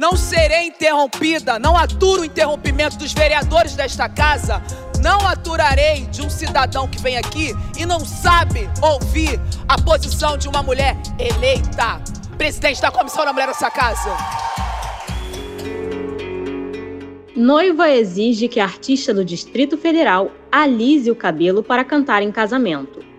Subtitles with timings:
[0.00, 4.62] Não serei interrompida, não aturo o interrompimento dos vereadores desta casa.
[5.02, 10.48] Não aturarei de um cidadão que vem aqui e não sabe ouvir a posição de
[10.48, 12.00] uma mulher eleita,
[12.38, 14.16] presidente da Comissão da Mulher dessa casa.
[17.36, 23.10] Noiva exige que a artista do Distrito Federal alise o cabelo para cantar em casamento.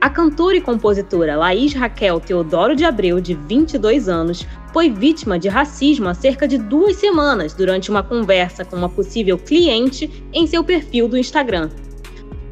[0.00, 5.48] A cantora e compositora Laís Raquel Teodoro de Abreu, de 22 anos, foi vítima de
[5.48, 10.64] racismo há cerca de duas semanas durante uma conversa com uma possível cliente em seu
[10.64, 11.68] perfil do Instagram.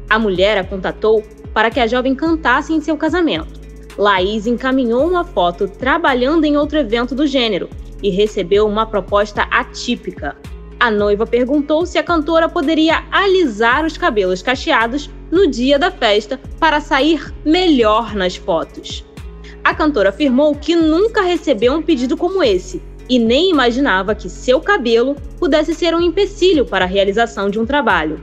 [0.09, 3.59] A mulher a contatou para que a jovem cantasse em seu casamento.
[3.97, 7.69] Laís encaminhou uma foto trabalhando em outro evento do gênero
[8.01, 10.35] e recebeu uma proposta atípica.
[10.79, 16.39] A noiva perguntou se a cantora poderia alisar os cabelos cacheados no dia da festa
[16.59, 19.05] para sair melhor nas fotos.
[19.63, 24.59] A cantora afirmou que nunca recebeu um pedido como esse e nem imaginava que seu
[24.59, 28.19] cabelo pudesse ser um empecilho para a realização de um trabalho.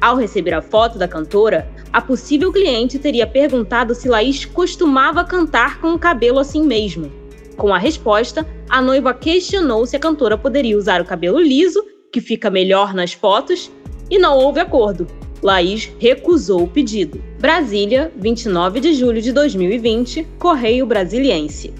[0.00, 5.80] Ao receber a foto da cantora, a possível cliente teria perguntado se Laís costumava cantar
[5.80, 7.10] com o cabelo assim mesmo.
[7.56, 12.20] Com a resposta, a noiva questionou se a cantora poderia usar o cabelo liso, que
[12.20, 13.70] fica melhor nas fotos,
[14.10, 15.06] e não houve acordo.
[15.44, 17.22] Laís recusou o pedido.
[17.38, 21.70] Brasília, 29 de julho de 2020, Correio Brasiliense.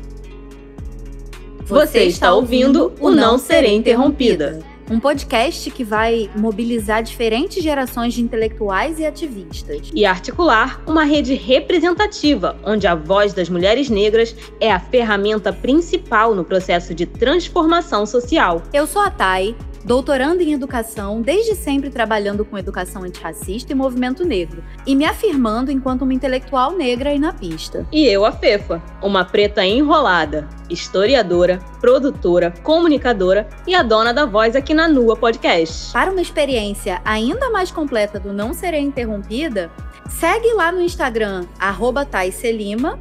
[1.65, 4.63] Você está ouvindo o Não Serei Interrompida.
[4.91, 9.91] Um podcast que vai mobilizar diferentes gerações de intelectuais e ativistas.
[9.95, 16.35] E articular uma rede representativa, onde a voz das mulheres negras é a ferramenta principal
[16.35, 18.63] no processo de transformação social.
[18.75, 24.25] Eu sou a Thay doutorando em educação, desde sempre trabalhando com educação antirracista e movimento
[24.25, 27.87] negro, e me afirmando enquanto uma intelectual negra aí na pista.
[27.93, 34.57] E eu, a Fefa, uma preta enrolada, historiadora, produtora, comunicadora e a dona da voz
[34.57, 35.93] aqui na Nua Podcast.
[35.93, 39.71] Para uma experiência ainda mais completa do Não Serei Interrompida,
[40.09, 42.99] segue lá no Instagram, arroba Taicelima,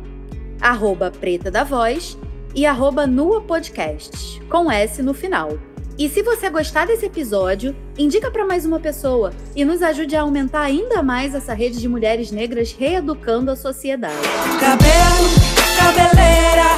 [0.59, 2.17] arroba Preta da Voz
[2.53, 5.57] e arroba Nua Podcast, com S no final.
[5.97, 10.21] E se você gostar desse episódio, indica para mais uma pessoa e nos ajude a
[10.21, 14.15] aumentar ainda mais essa rede de mulheres negras reeducando a sociedade.
[14.59, 15.29] Cabelo,
[15.77, 16.75] cabeleira,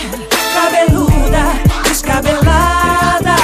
[0.54, 3.36] cabeluda, descabelada.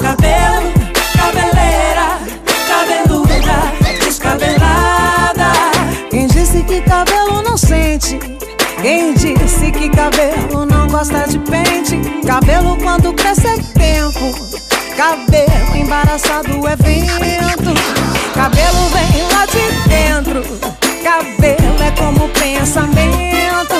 [0.00, 0.72] Cabelo,
[1.18, 2.18] cabeleira,
[2.66, 5.52] cabeluda, descabelada.
[6.10, 8.18] Quem disse que cabelo não sente?
[8.80, 12.00] Quem disse que cabelo não gosta de pente?
[12.26, 13.39] Cabelo quando cresce.
[16.10, 16.16] É.
[18.34, 20.42] Cabelo vem lá de dentro.
[21.04, 23.76] Cabelo é como pensamento.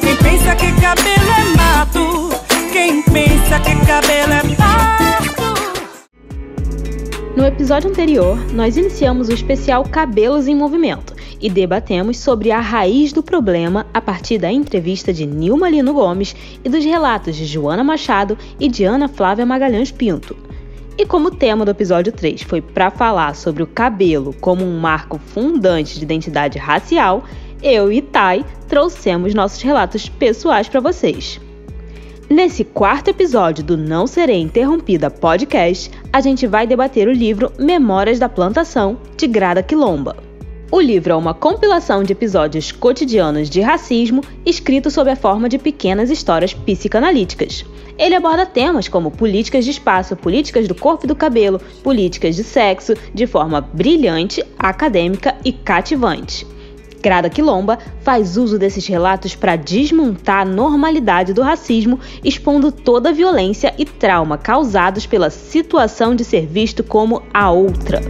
[0.00, 2.30] Quem pensa que cabelo é mato.
[2.72, 4.56] Quem pensa que cabelo é.
[7.36, 13.12] No episódio anterior, nós iniciamos o especial Cabelos em Movimento e debatemos sobre a raiz
[13.12, 17.82] do problema a partir da entrevista de Nilma Lino Gomes e dos relatos de Joana
[17.82, 20.45] Machado e de Ana Flávia Magalhães Pinto.
[20.98, 24.78] E como o tema do episódio 3 foi para falar sobre o cabelo como um
[24.78, 27.24] marco fundante de identidade racial,
[27.62, 31.38] eu e Tai trouxemos nossos relatos pessoais para vocês.
[32.30, 38.18] Nesse quarto episódio do Não Serei Interrompida podcast, a gente vai debater o livro Memórias
[38.18, 40.25] da Plantação, de Grada Quilomba.
[40.68, 45.58] O livro é uma compilação de episódios cotidianos de racismo escrito sob a forma de
[45.58, 47.64] pequenas histórias psicanalíticas.
[47.96, 52.42] Ele aborda temas como políticas de espaço, políticas do corpo e do cabelo, políticas de
[52.42, 56.44] sexo, de forma brilhante, acadêmica e cativante.
[57.00, 63.12] Grada Quilomba faz uso desses relatos para desmontar a normalidade do racismo, expondo toda a
[63.12, 68.00] violência e trauma causados pela situação de ser visto como a outra.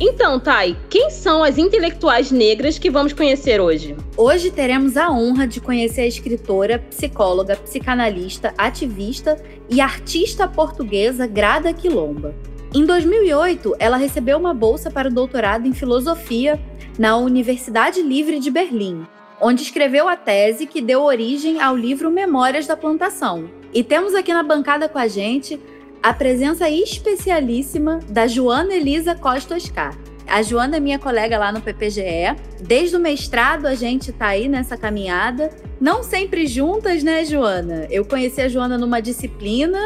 [0.00, 3.96] Então, Thay, quem são as intelectuais negras que vamos conhecer hoje?
[4.16, 9.40] Hoje teremos a honra de conhecer a escritora, psicóloga, psicanalista, ativista
[9.70, 12.34] e artista portuguesa Grada Quilomba.
[12.74, 16.60] Em 2008, ela recebeu uma bolsa para o doutorado em filosofia
[16.98, 19.06] na Universidade Livre de Berlim,
[19.40, 23.48] onde escreveu a tese que deu origem ao livro Memórias da Plantação.
[23.72, 25.60] E temos aqui na bancada com a gente
[26.04, 29.96] a presença especialíssima da Joana Elisa Costa Oscar.
[30.26, 32.36] A Joana é minha colega lá no PPGE.
[32.60, 35.48] Desde o mestrado a gente tá aí nessa caminhada.
[35.80, 37.86] Não sempre juntas, né, Joana?
[37.90, 39.80] Eu conheci a Joana numa disciplina,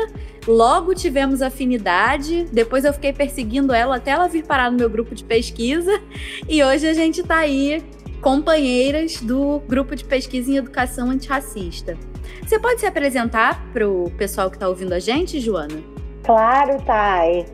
[0.45, 5.15] logo tivemos afinidade, depois eu fiquei perseguindo ela até ela vir parar no meu grupo
[5.15, 6.03] de pesquisa.
[6.49, 7.81] E hoje a gente tá aí
[8.21, 11.97] companheiras do grupo de pesquisa em educação antirracista.
[12.45, 15.98] Você pode se apresentar para o pessoal que está ouvindo a gente, Joana?
[16.29, 17.47] Claro, Thay.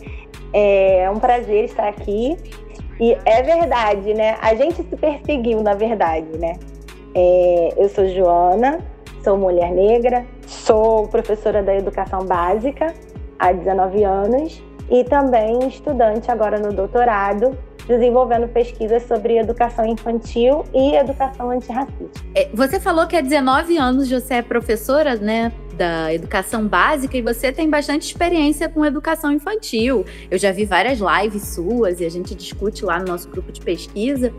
[0.52, 2.36] É um prazer estar aqui.
[2.98, 4.36] E é verdade, né?
[4.42, 6.54] A gente se perseguiu, na verdade, né?
[7.14, 8.80] É, eu sou Joana,
[9.22, 12.92] sou mulher negra, sou professora da educação básica
[13.38, 14.60] há 19 anos
[14.90, 17.56] e também estudante agora no doutorado
[17.86, 22.20] desenvolvendo pesquisas sobre educação infantil e educação antirracista.
[22.34, 27.22] É, você falou que há 19 anos você é professora, né, da educação básica e
[27.22, 30.04] você tem bastante experiência com educação infantil.
[30.30, 33.60] Eu já vi várias lives suas e a gente discute lá no nosso grupo de
[33.60, 34.32] pesquisa.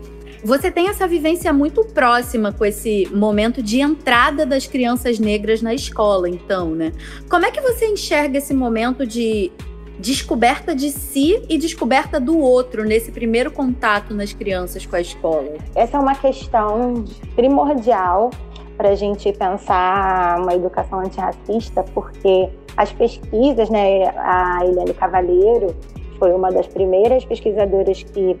[0.44, 5.74] Você tem essa vivência muito próxima com esse momento de entrada das crianças negras na
[5.74, 6.92] escola, então, né?
[7.28, 9.50] Como é que você enxerga esse momento de
[9.98, 15.54] descoberta de si e descoberta do outro nesse primeiro contato nas crianças com a escola?
[15.74, 17.04] Essa é uma questão
[17.34, 18.30] primordial
[18.76, 25.74] para a gente pensar uma educação antirracista, porque as pesquisas, né, a Eliane Cavalheiro
[26.18, 28.38] foi uma das primeiras pesquisadoras que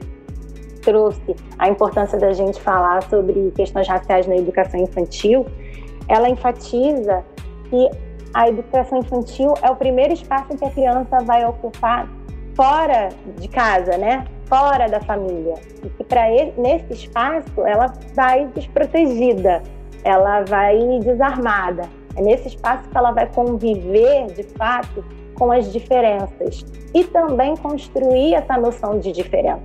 [0.82, 5.46] trouxe a importância da gente falar sobre questões raciais na educação infantil.
[6.08, 7.24] Ela enfatiza
[7.68, 7.90] que
[8.32, 12.08] a educação infantil é o primeiro espaço que a criança vai ocupar
[12.54, 14.24] fora de casa, né?
[14.44, 15.54] Fora da família.
[15.82, 19.62] E que para nesse espaço ela vai desprotegida,
[20.06, 21.82] ela vai desarmada.
[22.14, 25.04] É nesse espaço que ela vai conviver, de fato,
[25.34, 26.64] com as diferenças
[26.94, 29.60] e também construir essa noção de diferença.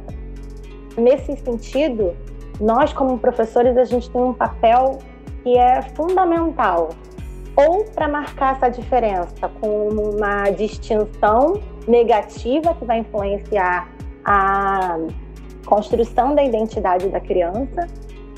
[0.98, 2.14] Nesse sentido,
[2.60, 4.98] nós como professores a gente tem um papel
[5.44, 6.90] que é fundamental
[7.56, 13.90] ou para marcar essa diferença com uma distinção negativa que vai influenciar
[14.26, 14.98] a
[15.66, 17.88] construção da identidade da criança,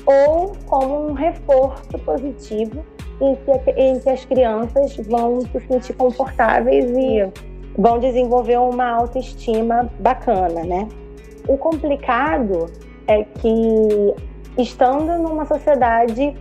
[0.06, 2.84] ou como um reforço positivo
[3.20, 7.30] em que, em que as crianças vão se sentir confortáveis e
[7.76, 10.88] vão desenvolver uma autoestima bacana, né?
[11.48, 12.66] O complicado
[13.06, 14.14] é que
[14.58, 16.34] estando numa sociedade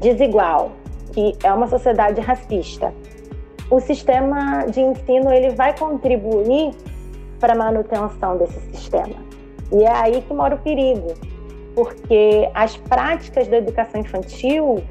[0.00, 0.72] desigual,
[1.12, 2.92] que é uma sociedade racista.
[3.70, 6.72] O sistema de ensino ele vai contribuir
[7.38, 9.16] para a manutenção desse sistema.
[9.70, 11.12] E é aí que mora o perigo,
[11.78, 14.82] porque as práticas da educação infantil,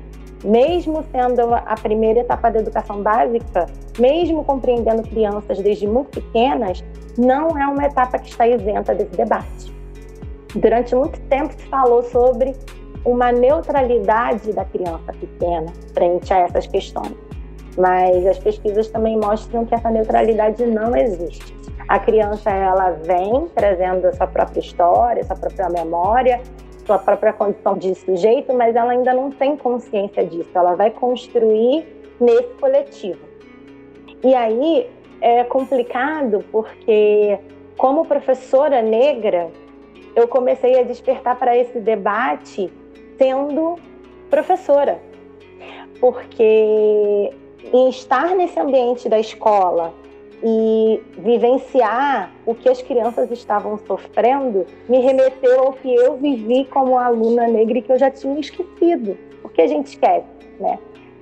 [0.42, 3.66] mesmo sendo a primeira etapa da educação básica,
[4.00, 6.82] mesmo compreendendo crianças desde muito pequenas,
[7.18, 9.76] não é uma etapa que está isenta desse debate.
[10.56, 12.56] Durante muito tempo se falou sobre
[13.04, 17.18] uma neutralidade da criança pequena frente a essas questões.
[17.78, 21.54] Mas as pesquisas também mostram que essa neutralidade não existe.
[21.90, 26.42] A criança ela vem trazendo a sua própria história, sua própria memória,
[26.88, 30.50] sua própria condição de sujeito, mas ela ainda não tem consciência disso.
[30.56, 31.86] Ela vai construir
[32.20, 33.20] nesse coletivo.
[34.24, 34.90] E aí
[35.20, 37.38] é complicado porque,
[37.78, 39.52] como professora negra,
[40.16, 42.72] eu comecei a despertar para esse debate
[43.18, 43.76] sendo
[44.30, 45.00] professora,
[46.00, 47.32] porque
[47.74, 49.94] em estar nesse ambiente da escola
[50.44, 56.98] e vivenciar o que as crianças estavam sofrendo me remeteu ao que eu vivi como
[56.98, 60.28] aluna negra e que eu já tinha esquecido, porque a gente esquece,
[60.60, 60.78] né?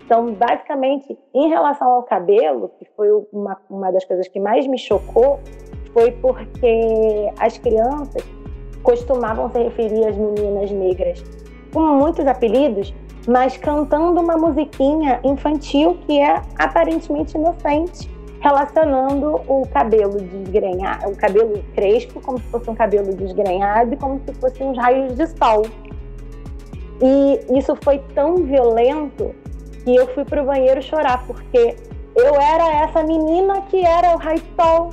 [0.05, 4.77] Então, basicamente, em relação ao cabelo, que foi uma, uma das coisas que mais me
[4.77, 5.39] chocou,
[5.93, 8.23] foi porque as crianças
[8.83, 11.23] costumavam se referir às meninas negras
[11.73, 12.93] com muitos apelidos,
[13.27, 18.07] mas cantando uma musiquinha infantil que é aparentemente inocente,
[18.45, 24.21] relacionando o cabelo desgrenhado, o cabelo crespo, como se fosse um cabelo desgrenhado e como
[24.23, 25.63] se fossem uns raios de sol.
[27.01, 29.33] E isso foi tão violento
[29.83, 31.75] que eu fui para o banheiro chorar, porque
[32.15, 34.91] eu era essa menina que era o raio de sol.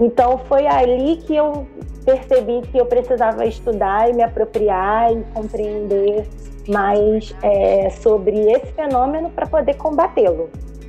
[0.00, 1.66] Então foi ali que eu
[2.06, 6.26] percebi que eu precisava estudar e me apropriar e compreender
[6.66, 10.48] mais é, sobre esse fenômeno para poder combatê-lo.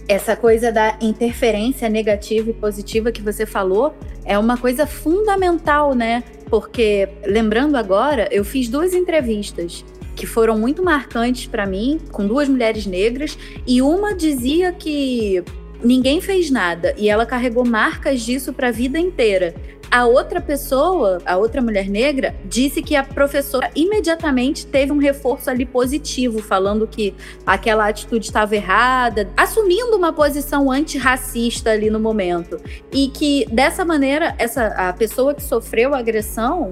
[0.09, 3.93] Essa coisa da interferência negativa e positiva que você falou
[4.25, 6.23] é uma coisa fundamental, né?
[6.49, 9.85] Porque, lembrando agora, eu fiz duas entrevistas
[10.15, 13.37] que foram muito marcantes para mim, com duas mulheres negras,
[13.67, 15.43] e uma dizia que
[15.83, 19.53] ninguém fez nada e ela carregou marcas disso para a vida inteira.
[19.91, 25.49] A outra pessoa, a outra mulher negra, disse que a professora imediatamente teve um reforço
[25.49, 32.61] ali positivo, falando que aquela atitude estava errada, assumindo uma posição antirracista ali no momento.
[32.91, 36.71] E que dessa maneira, essa a pessoa que sofreu a agressão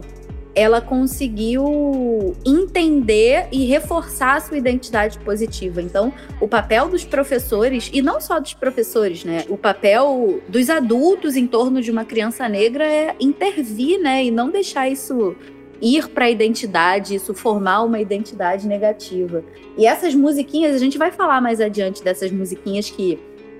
[0.57, 5.83] ela conseguiu entender e reforçar a sua identidade positiva.
[5.83, 6.11] Então,
[6.41, 9.45] o papel dos professores, e não só dos professores, né?
[9.49, 14.25] O papel dos adultos em torno de uma criança negra é intervir, né?
[14.25, 15.35] E não deixar isso
[15.79, 19.43] ir para a identidade, isso formar uma identidade negativa.
[19.77, 23.19] E essas musiquinhas, a gente vai falar mais adiante dessas musiquinhas que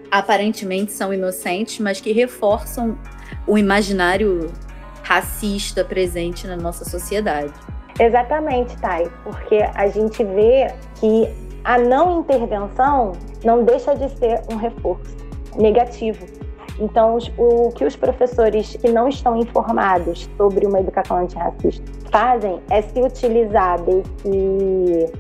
[0.10, 2.98] aparentemente são inocentes, mas que reforçam
[3.46, 4.52] o imaginário
[5.08, 7.54] racista presente na nossa sociedade.
[7.98, 11.30] Exatamente, Thay, porque a gente vê que
[11.64, 15.16] a não intervenção não deixa de ser um reforço
[15.56, 16.26] negativo.
[16.80, 22.82] Então, o que os professores que não estão informados sobre uma educação antirracista fazem é
[22.82, 25.12] se utilizar desse,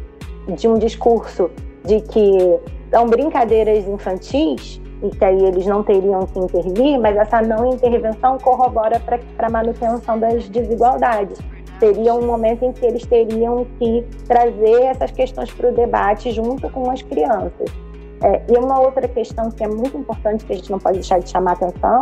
[0.55, 1.49] de um discurso
[1.85, 2.59] de que
[2.91, 8.37] são brincadeiras infantis e que aí eles não teriam que intervir, mas essa não intervenção
[8.37, 11.39] corrobora para a manutenção das desigualdades.
[11.79, 16.69] Seria um momento em que eles teriam que trazer essas questões para o debate junto
[16.71, 17.69] com as crianças.
[18.23, 21.19] É, e uma outra questão que é muito importante, que a gente não pode deixar
[21.19, 22.01] de chamar atenção,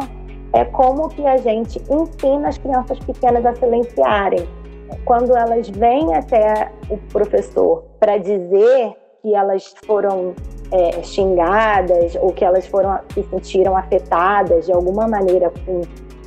[0.54, 4.48] é como que a gente ensina as crianças pequenas a silenciarem.
[5.04, 10.34] Quando elas vêm até o professor para dizer que elas foram
[10.72, 15.82] é, xingadas ou que elas foram se sentiram afetadas de alguma maneira com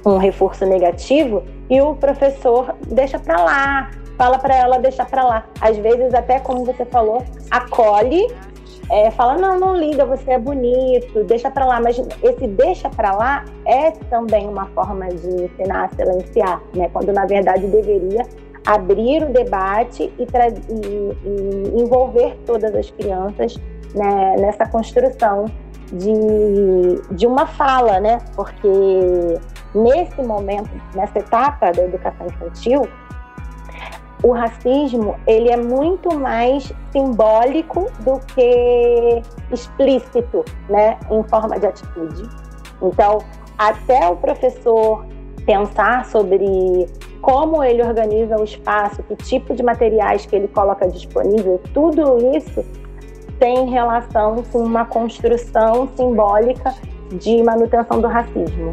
[0.07, 5.47] um reforço negativo e o professor deixa para lá, fala para ela deixar para lá.
[5.61, 8.27] Às vezes até como você falou, acolhe,
[8.91, 11.81] é, fala não, não liga, você é bonito, deixa para lá.
[11.81, 16.89] Mas esse deixa para lá é também uma forma de ensinar a silenciar, né?
[16.93, 18.23] Quando na verdade deveria
[18.65, 23.59] abrir o debate e, e, e envolver todas as crianças
[23.95, 25.47] né, nessa construção
[25.93, 28.19] de, de uma fala, né?
[28.35, 28.69] Porque
[29.75, 32.89] nesse momento, nessa etapa da educação infantil,
[34.23, 42.29] o racismo ele é muito mais simbólico do que explícito, né, em forma de atitude.
[42.83, 43.19] Então,
[43.57, 45.07] até o professor
[45.47, 46.87] pensar sobre
[47.21, 52.65] como ele organiza o espaço, que tipo de materiais que ele coloca disponível, tudo isso
[53.39, 56.75] tem relação com uma construção simbólica
[57.13, 58.73] de manutenção do racismo.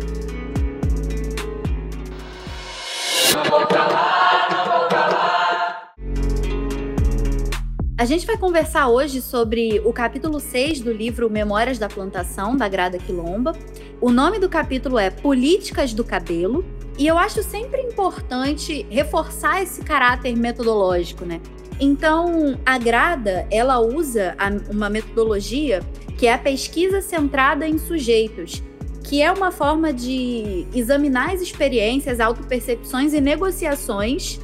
[7.98, 12.68] A gente vai conversar hoje sobre o capítulo 6 do livro Memórias da Plantação, da
[12.68, 13.54] Grada Quilomba.
[14.02, 16.66] O nome do capítulo é Políticas do Cabelo.
[16.98, 21.42] E eu acho sempre importante reforçar esse caráter metodológico, né?
[21.80, 24.36] Então, a Grada, ela usa
[24.70, 25.82] uma metodologia
[26.18, 28.64] que é a pesquisa centrada em sujeitos,
[29.04, 34.40] que é uma forma de examinar as experiências, autopercepções e negociações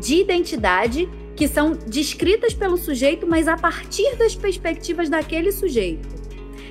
[0.00, 6.08] de identidade que são descritas pelo sujeito, mas a partir das perspectivas daquele sujeito,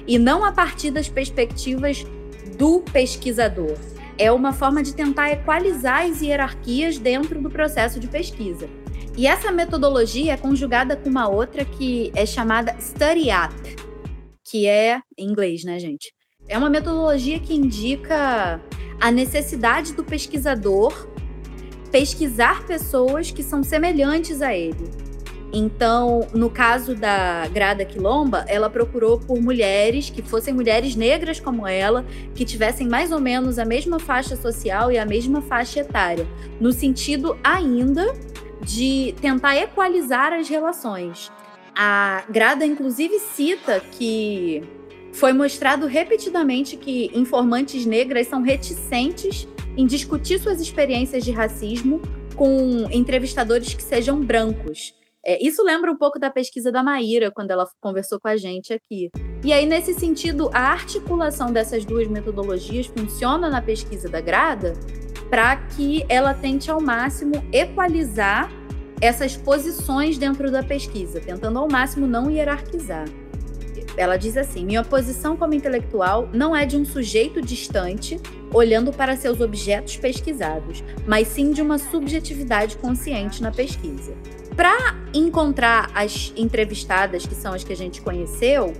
[0.07, 2.05] e não a partir das perspectivas
[2.57, 3.75] do pesquisador.
[4.17, 8.69] É uma forma de tentar equalizar as hierarquias dentro do processo de pesquisa.
[9.19, 13.75] E essa metodologia é conjugada com uma outra que é chamada Study Up,
[14.49, 16.13] que é em inglês, né, gente?
[16.47, 18.61] É uma metodologia que indica
[18.97, 21.09] a necessidade do pesquisador
[21.91, 24.89] pesquisar pessoas que são semelhantes a ele.
[25.51, 31.67] Então, no caso da Grada Quilomba, ela procurou por mulheres que fossem mulheres negras como
[31.67, 36.25] ela, que tivessem mais ou menos a mesma faixa social e a mesma faixa etária,
[36.57, 38.13] no sentido ainda
[38.61, 41.31] de tentar equalizar as relações.
[41.75, 44.61] A Grada, inclusive, cita que
[45.13, 49.47] foi mostrado repetidamente que informantes negras são reticentes
[49.77, 52.01] em discutir suas experiências de racismo
[52.35, 54.93] com entrevistadores que sejam brancos.
[55.25, 58.73] É, isso lembra um pouco da pesquisa da Maíra, quando ela conversou com a gente
[58.73, 59.09] aqui.
[59.43, 64.73] E aí, nesse sentido, a articulação dessas duas metodologias funciona na pesquisa da Grada
[65.29, 68.51] para que ela tente ao máximo equalizar
[69.01, 73.05] essas posições dentro da pesquisa, tentando ao máximo não hierarquizar.
[73.95, 78.19] Ela diz assim: minha posição como intelectual não é de um sujeito distante
[78.53, 84.13] olhando para seus objetos pesquisados, mas sim de uma subjetividade consciente na pesquisa.
[84.55, 88.73] Para encontrar as entrevistadas, que são as que a gente conheceu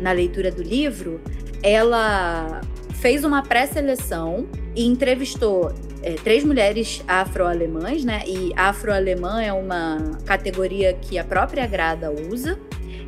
[0.00, 1.20] na leitura do livro,
[1.62, 2.60] ela
[3.00, 5.72] fez uma pré-seleção e entrevistou
[6.02, 8.22] é, três mulheres afro-alemãs, né?
[8.26, 12.58] E afro-alemã é uma categoria que a própria Grada usa.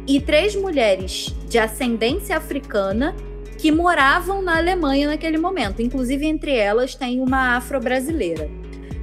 [0.07, 3.15] E três mulheres de ascendência africana
[3.59, 5.83] que moravam na Alemanha naquele momento.
[5.83, 8.49] Inclusive, entre elas tem uma afro-brasileira.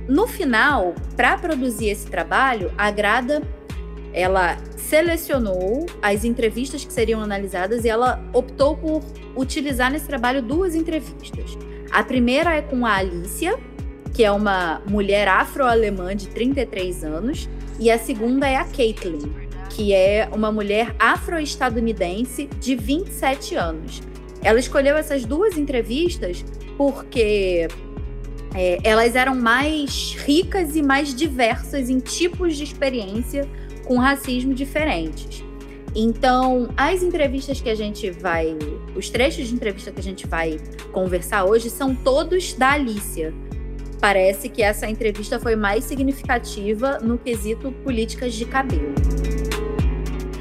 [0.08, 3.42] no final, para produzir esse trabalho, a Grada
[4.16, 9.04] ela selecionou as entrevistas que seriam analisadas e ela optou por
[9.36, 11.58] utilizar nesse trabalho duas entrevistas.
[11.92, 13.60] A primeira é com a Alicia,
[14.14, 19.34] que é uma mulher afro-alemã de 33 anos, e a segunda é a Caitlin,
[19.70, 24.02] que é uma mulher afro-estadunidense de 27 anos.
[24.42, 26.46] Ela escolheu essas duas entrevistas
[26.78, 27.68] porque
[28.54, 33.46] é, elas eram mais ricas e mais diversas em tipos de experiência
[33.86, 35.44] com racismo diferentes.
[35.96, 38.58] Então, as entrevistas que a gente vai.
[38.96, 40.60] Os trechos de entrevista que a gente vai
[40.92, 43.34] conversar hoje são todos da Alicia.
[44.02, 48.94] Parece que essa entrevista foi mais significativa no quesito políticas de cabelo.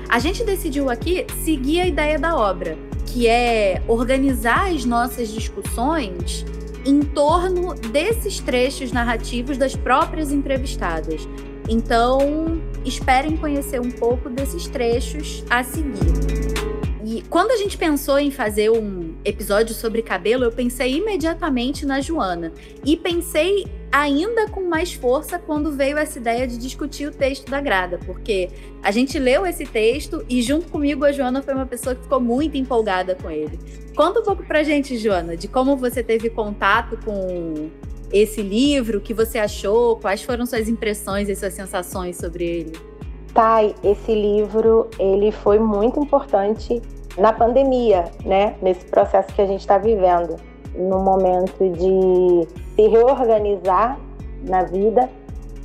[0.09, 6.45] A gente decidiu aqui seguir a ideia da obra, que é organizar as nossas discussões
[6.85, 11.27] em torno desses trechos narrativos das próprias entrevistadas.
[11.69, 16.55] Então, esperem conhecer um pouco desses trechos a seguir.
[17.07, 22.01] E quando a gente pensou em fazer um episódio sobre cabelo, eu pensei imediatamente na
[22.01, 22.53] Joana.
[22.85, 27.61] E pensei ainda com mais força quando veio essa ideia de discutir o texto da
[27.61, 28.49] Grada, porque
[28.83, 32.21] a gente leu esse texto e junto comigo a Joana foi uma pessoa que ficou
[32.21, 33.59] muito empolgada com ele.
[33.95, 37.71] Conta um pouco pra gente, Joana, de como você teve contato com
[38.13, 42.73] esse livro, o que você achou, quais foram suas impressões e suas sensações sobre ele.
[43.33, 46.81] Thay, esse livro ele foi muito importante
[47.19, 48.57] na pandemia, né?
[48.63, 50.37] Nesse processo que a gente está vivendo,
[50.77, 53.99] no momento de se reorganizar
[54.49, 55.09] na vida,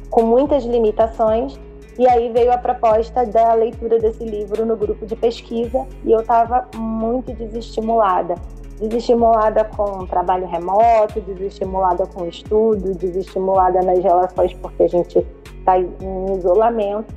[0.09, 1.59] com muitas limitações.
[1.97, 6.21] E aí veio a proposta da leitura desse livro no grupo de pesquisa e eu
[6.21, 8.35] estava muito desestimulada.
[8.79, 15.25] Desestimulada com trabalho remoto, desestimulada com estudo, desestimulada nas relações porque a gente
[15.59, 17.13] está em isolamento.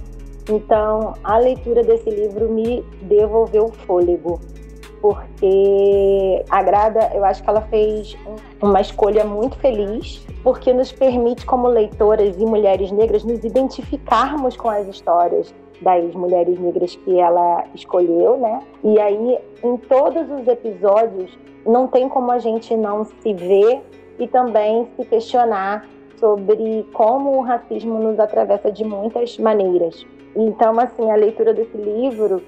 [0.50, 4.40] Então, a leitura desse livro me devolveu o fôlego,
[5.00, 8.16] porque a Grada, eu acho que ela fez
[8.61, 14.68] uma escolha muito feliz, porque nos permite, como leitoras e mulheres negras, nos identificarmos com
[14.68, 18.61] as histórias das mulheres negras que ela escolheu, né?
[18.83, 23.83] E aí, em todos os episódios, não tem como a gente não se ver
[24.18, 30.07] e também se questionar sobre como o racismo nos atravessa de muitas maneiras.
[30.37, 32.42] Então, assim, a leitura desse livro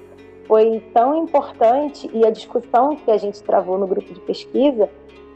[0.47, 4.89] foi tão importante e a discussão que a gente travou no grupo de pesquisa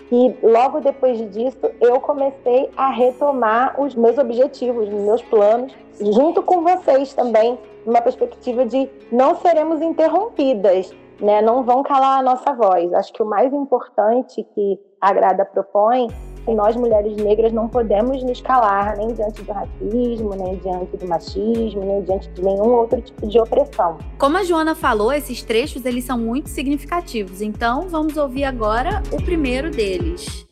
[0.09, 6.41] que logo depois disso eu comecei a retomar os meus objetivos, os meus planos, junto
[6.41, 11.41] com vocês também, numa perspectiva de não seremos interrompidas, né?
[11.41, 12.93] Não vão calar a nossa voz.
[12.93, 16.07] Acho que o mais importante que a Grada propõe
[16.45, 21.07] que nós mulheres negras não podemos nos calar nem diante do racismo, nem diante do
[21.07, 23.97] machismo, nem diante de nenhum outro tipo de opressão.
[24.17, 27.41] Como a Joana falou, esses trechos eles são muito significativos.
[27.41, 30.47] Então, vamos ouvir agora o primeiro deles.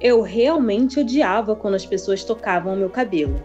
[0.00, 3.36] Eu realmente odiava quando as pessoas tocavam o meu cabelo.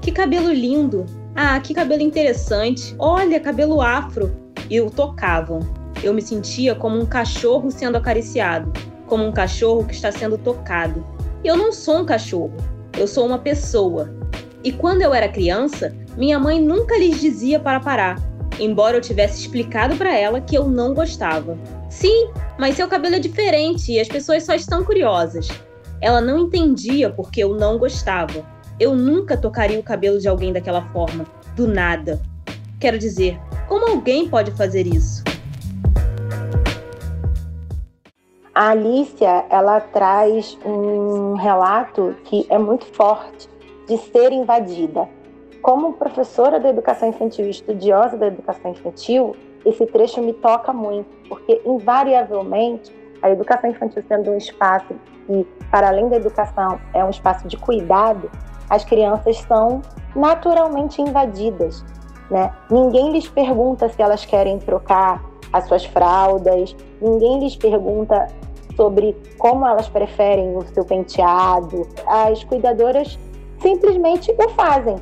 [0.00, 1.06] Que cabelo lindo!
[1.34, 2.94] Ah, que cabelo interessante!
[2.98, 4.41] Olha, cabelo afro!
[4.72, 5.60] E o tocavam.
[6.02, 8.72] Eu me sentia como um cachorro sendo acariciado
[9.12, 11.04] como um cachorro que está sendo tocado.
[11.44, 12.54] Eu não sou um cachorro,
[12.98, 14.10] eu sou uma pessoa.
[14.64, 18.18] E quando eu era criança, minha mãe nunca lhes dizia para parar,
[18.58, 21.58] embora eu tivesse explicado para ela que eu não gostava.
[21.90, 25.46] Sim, mas seu cabelo é diferente e as pessoas só estão curiosas.
[26.00, 28.42] Ela não entendia porque eu não gostava.
[28.80, 32.18] Eu nunca tocaria o cabelo de alguém daquela forma, do nada.
[32.80, 33.38] Quero dizer,
[33.72, 35.24] como alguém pode fazer isso?
[38.54, 43.48] A Alicia, ela traz um relato que é muito forte
[43.88, 45.08] de ser invadida.
[45.62, 51.08] Como professora da educação infantil e estudiosa da educação infantil, esse trecho me toca muito,
[51.26, 54.94] porque invariavelmente a educação infantil sendo um espaço
[55.26, 58.30] que, para além da educação, é um espaço de cuidado,
[58.68, 59.80] as crianças são
[60.14, 61.82] naturalmente invadidas.
[62.32, 62.50] Né?
[62.70, 68.26] Ninguém lhes pergunta se elas querem trocar as suas fraldas, ninguém lhes pergunta
[68.74, 71.86] sobre como elas preferem o seu penteado.
[72.06, 73.18] As cuidadoras
[73.60, 74.96] simplesmente o fazem.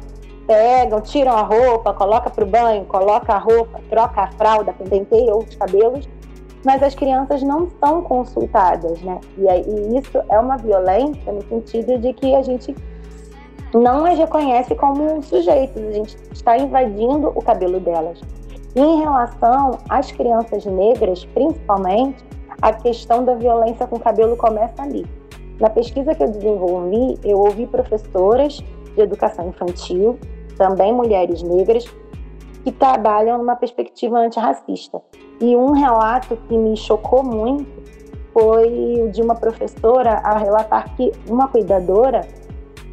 [0.44, 5.36] Pegam, tiram a roupa, coloca para o banho, coloca a roupa, troca a fralda, penteia
[5.36, 6.08] os cabelos,
[6.64, 9.20] mas as crianças não são consultadas, né?
[9.38, 12.74] E, e isso é uma violência no sentido de que a gente
[13.74, 18.20] não as reconhece como sujeitos, a gente está invadindo o cabelo delas.
[18.74, 22.24] E em relação às crianças negras, principalmente,
[22.62, 25.06] a questão da violência com o cabelo começa ali.
[25.58, 28.62] Na pesquisa que eu desenvolvi, eu ouvi professoras
[28.94, 30.18] de educação infantil,
[30.56, 31.84] também mulheres negras,
[32.64, 35.00] que trabalham numa perspectiva antirracista.
[35.40, 37.80] E um relato que me chocou muito
[38.32, 42.20] foi o de uma professora a relatar que uma cuidadora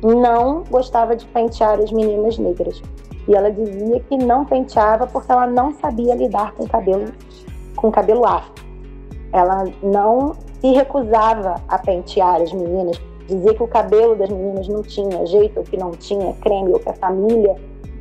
[0.03, 2.81] não gostava de pentear as meninas negras.
[3.27, 7.12] E ela dizia que não penteava porque ela não sabia lidar com cabelo
[7.75, 8.65] com cabelo afro.
[9.31, 14.81] Ela não se recusava a pentear as meninas, dizia que o cabelo das meninas não
[14.81, 17.55] tinha jeito, que não tinha creme, ou que a família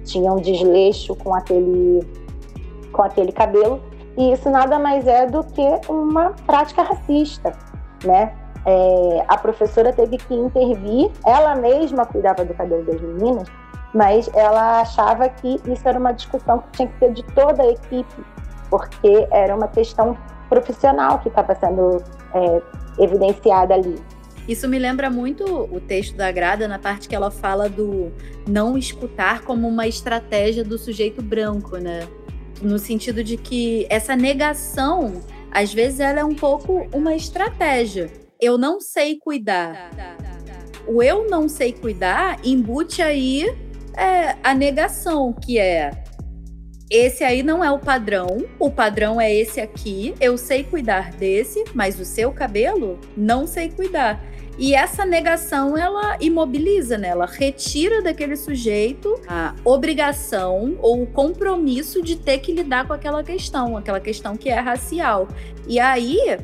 [0.05, 2.01] tinha um desleixo com aquele,
[2.93, 3.81] com aquele cabelo.
[4.17, 7.53] E isso nada mais é do que uma prática racista,
[8.03, 8.33] né?
[8.67, 13.49] É, a professora teve que intervir, ela mesma cuidava do cabelo das meninas,
[13.95, 17.69] mas ela achava que isso era uma discussão que tinha que ser de toda a
[17.69, 18.25] equipe,
[18.69, 22.03] porque era uma questão profissional que estava sendo
[22.35, 22.63] é,
[23.03, 23.97] evidenciada ali.
[24.49, 28.13] Isso me lembra muito o texto da Grada na parte que ela fala do
[28.49, 32.07] não escutar como uma estratégia do sujeito branco, né?
[32.63, 38.26] No sentido de que essa negação, às vezes, ela é um pouco uma estratégia.
[38.41, 39.91] Eu não sei cuidar.
[40.87, 43.45] O eu não sei cuidar embute aí
[43.97, 45.91] é, a negação, que é
[46.89, 51.65] esse aí não é o padrão, o padrão é esse aqui, eu sei cuidar desse,
[51.75, 54.23] mas o seu cabelo não sei cuidar.
[54.59, 57.09] E essa negação, ela imobiliza, né?
[57.09, 63.23] Ela retira daquele sujeito a obrigação ou o compromisso de ter que lidar com aquela
[63.23, 65.29] questão, aquela questão que é racial.
[65.67, 66.39] E aí,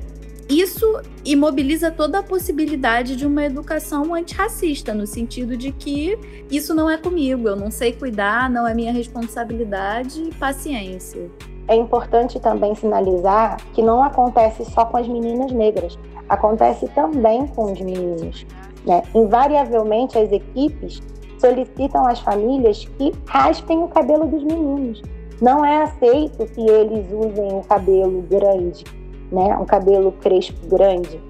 [0.61, 6.19] isso imobiliza toda a possibilidade de uma educação antirracista, no sentido de que
[6.51, 11.31] isso não é comigo, eu não sei cuidar, não é minha responsabilidade, paciência.
[11.69, 15.97] É importante também sinalizar que não acontece só com as meninas negras,
[16.29, 18.45] acontece também com os meninos.
[18.85, 19.03] Né?
[19.15, 21.01] Invariavelmente, as equipes
[21.39, 25.03] solicitam às famílias que raspem o cabelo dos meninos.
[25.41, 28.85] Não é aceito que eles usem o cabelo grande,
[29.33, 29.57] né?
[29.59, 31.21] um cabelo crespo grande,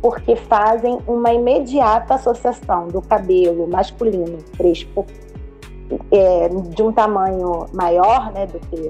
[0.00, 5.04] porque fazem uma imediata associação do cabelo masculino crespo
[6.10, 8.88] é, de um tamanho maior né, do que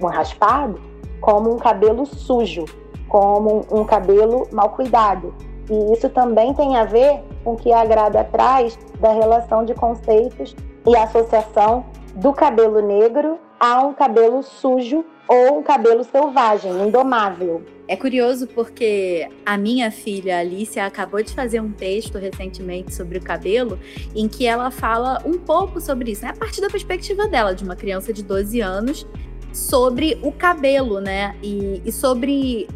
[0.00, 0.78] um raspado,
[1.20, 2.64] como um cabelo sujo,
[3.08, 5.34] como um cabelo mal cuidado.
[5.70, 9.74] E isso também tem a ver com o que a Grada traz da relação de
[9.74, 10.54] conceitos
[10.86, 17.62] e associação do cabelo negro a um cabelo sujo ou um cabelo selvagem, indomável.
[17.88, 23.22] É curioso porque a minha filha Alicia acabou de fazer um texto recentemente sobre o
[23.22, 23.78] cabelo,
[24.14, 26.30] em que ela fala um pouco sobre isso, né?
[26.30, 29.06] a partir da perspectiva dela, de uma criança de 12 anos,
[29.52, 31.34] sobre o cabelo, né?
[31.42, 32.68] E, e sobre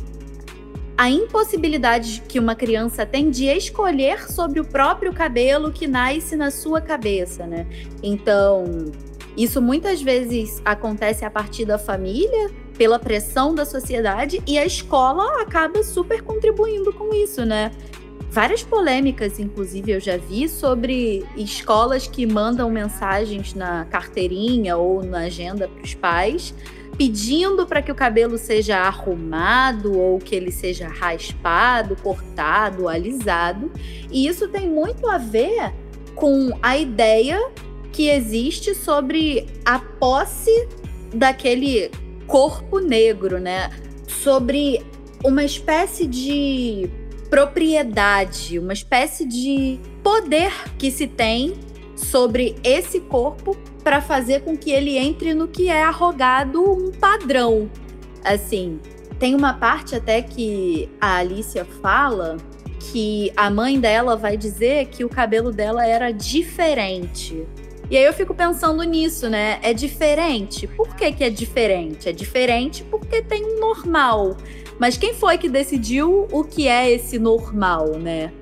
[0.97, 6.51] a impossibilidade que uma criança tem de escolher sobre o próprio cabelo que nasce na
[6.51, 7.67] sua cabeça, né?
[8.03, 8.93] Então,
[9.37, 15.43] isso muitas vezes acontece a partir da família, pela pressão da sociedade, e a escola
[15.43, 17.73] acaba super contribuindo com isso, né?
[18.31, 25.25] Várias polêmicas, inclusive, eu já vi sobre escolas que mandam mensagens na carteirinha ou na
[25.25, 26.55] agenda para os pais
[26.97, 33.71] pedindo para que o cabelo seja arrumado ou que ele seja raspado, cortado, alisado.
[34.11, 35.71] E isso tem muito a ver
[36.15, 37.51] com a ideia
[37.93, 40.67] que existe sobre a posse
[41.15, 41.91] daquele
[42.31, 43.71] corpo negro, né?
[44.07, 44.87] Sobre
[45.25, 46.89] uma espécie de
[47.29, 51.55] propriedade, uma espécie de poder que se tem
[51.97, 57.69] sobre esse corpo para fazer com que ele entre no que é arrogado um padrão.
[58.25, 58.79] Assim,
[59.19, 62.37] tem uma parte até que a Alicia fala
[62.93, 67.47] que a mãe dela vai dizer que o cabelo dela era diferente.
[67.91, 69.59] E aí eu fico pensando nisso, né?
[69.63, 70.69] É diferente.
[70.69, 72.09] Por que, que é diferente?
[72.09, 74.37] É diferente porque tem um normal.
[74.79, 78.33] Mas quem foi que decidiu o que é esse normal, né?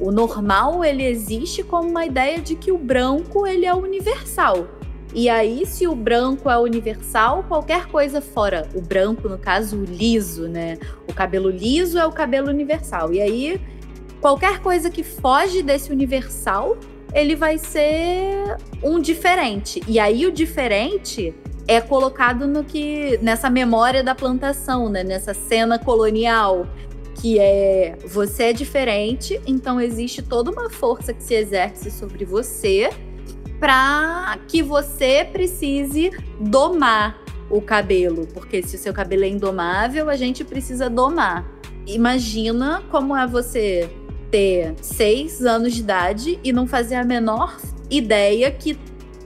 [0.00, 4.66] O normal ele existe como uma ideia de que o branco ele é universal.
[5.14, 9.84] E aí, se o branco é universal, qualquer coisa fora o branco, no caso, o
[9.84, 10.78] liso, né?
[11.08, 13.14] O cabelo liso é o cabelo universal.
[13.14, 13.60] E aí,
[14.20, 16.76] qualquer coisa que foge desse universal,
[17.16, 19.82] ele vai ser um diferente.
[19.88, 21.34] E aí, o diferente
[21.66, 25.02] é colocado no que nessa memória da plantação, né?
[25.02, 26.66] Nessa cena colonial
[27.18, 32.90] que é você é diferente, então existe toda uma força que se exerce sobre você
[33.58, 40.16] para que você precise domar o cabelo, porque se o seu cabelo é indomável, a
[40.16, 41.50] gente precisa domar.
[41.86, 43.88] Imagina como é você
[44.30, 47.56] ter seis anos de idade e não fazer a menor
[47.90, 48.76] ideia que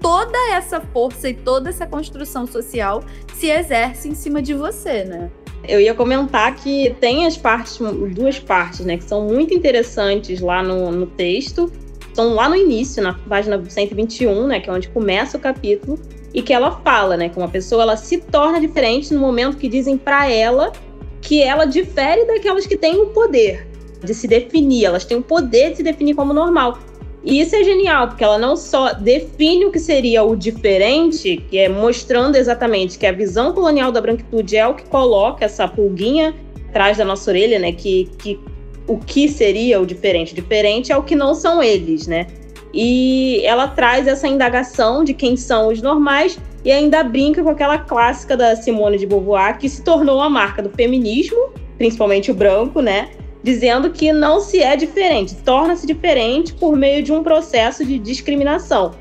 [0.00, 3.02] toda essa força e toda essa construção social
[3.34, 5.30] se exerce em cima de você, né?
[5.68, 7.78] Eu ia comentar que tem as partes,
[8.14, 11.70] duas partes, né, que são muito interessantes lá no, no texto.
[12.14, 15.98] São lá no início, na página 121, né, que é onde começa o capítulo,
[16.32, 19.68] e que ela fala, né, que uma pessoa ela se torna diferente no momento que
[19.68, 20.72] dizem para ela
[21.20, 23.69] que ela difere daquelas que têm o poder
[24.02, 26.78] de se definir, elas têm o poder de se definir como normal.
[27.22, 31.58] E isso é genial, porque ela não só define o que seria o diferente, que
[31.58, 36.34] é mostrando exatamente que a visão colonial da branquitude é o que coloca essa pulguinha
[36.70, 37.72] atrás da nossa orelha, né?
[37.72, 38.40] Que, que
[38.86, 40.32] o que seria o diferente?
[40.32, 42.26] O diferente é o que não são eles, né?
[42.72, 47.78] E ela traz essa indagação de quem são os normais e ainda brinca com aquela
[47.78, 52.80] clássica da Simone de Beauvoir, que se tornou a marca do feminismo, principalmente o branco,
[52.80, 53.10] né?
[53.42, 58.92] Dizendo que não se é diferente, torna-se diferente por meio de um processo de discriminação.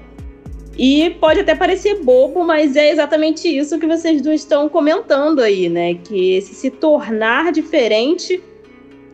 [0.78, 5.68] E pode até parecer bobo, mas é exatamente isso que vocês duas estão comentando aí,
[5.68, 5.96] né?
[5.96, 8.42] Que se tornar diferente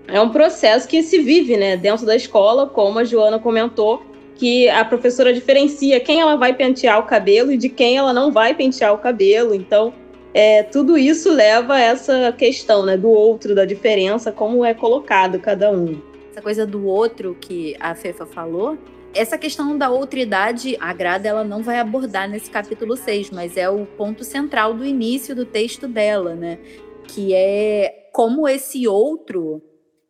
[0.07, 4.03] é um processo que se vive, né, dentro da escola, como a Joana comentou,
[4.35, 8.31] que a professora diferencia quem ela vai pentear o cabelo e de quem ela não
[8.31, 9.55] vai pentear o cabelo.
[9.55, 9.93] Então,
[10.37, 15.39] é, tudo isso leva a essa questão né, do outro, da diferença, como é colocado
[15.39, 16.01] cada um.
[16.29, 18.77] Essa coisa do outro que a Fefa falou,
[19.13, 23.69] essa questão da outridade, a Grada ela não vai abordar nesse capítulo 6, mas é
[23.69, 26.59] o ponto central do início do texto dela, né?
[27.07, 29.61] Que é como esse outro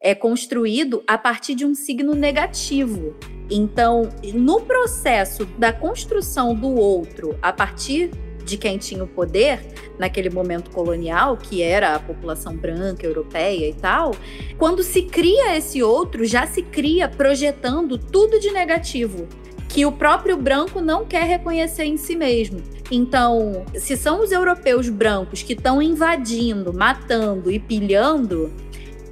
[0.02, 3.16] é construído a partir de um signo negativo.
[3.48, 8.10] Então, no processo da construção do outro a partir
[8.46, 9.60] de quem tinha o poder
[9.98, 14.16] naquele momento colonial, que era a população branca, europeia e tal,
[14.58, 19.28] quando se cria esse outro, já se cria projetando tudo de negativo
[19.68, 22.62] que o próprio branco não quer reconhecer em si mesmo.
[22.90, 28.54] Então, se são os europeus brancos que estão invadindo, matando e pilhando,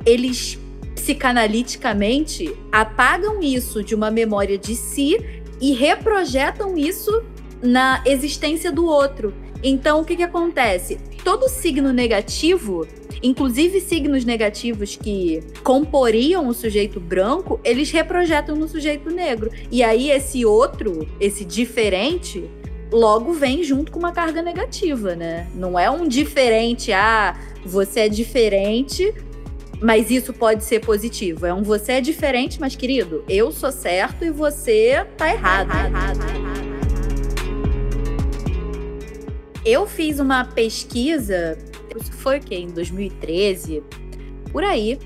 [0.06, 0.58] eles
[0.96, 5.18] psicanaliticamente apagam isso de uma memória de si
[5.60, 7.24] e reprojetam isso
[7.64, 9.34] na existência do outro.
[9.64, 11.00] Então, o que, que acontece?
[11.24, 12.86] Todo signo negativo,
[13.24, 19.50] inclusive signos negativos que comporiam o sujeito branco, eles reprojetam no sujeito negro.
[19.72, 22.44] E aí, esse outro, esse diferente,
[22.92, 25.48] logo vem junto com uma carga negativa, né?
[25.56, 29.14] Não é um diferente, ah, você é diferente,
[29.82, 31.46] mas isso pode ser positivo.
[31.46, 35.70] É um você é diferente, mas querido, eu sou certo e você tá errado.
[35.70, 36.73] Tá errado, tá errado.
[39.66, 41.58] Eu fiz uma pesquisa,
[41.96, 42.56] isso foi o quê?
[42.56, 43.82] Em 2013,
[44.52, 45.00] por aí,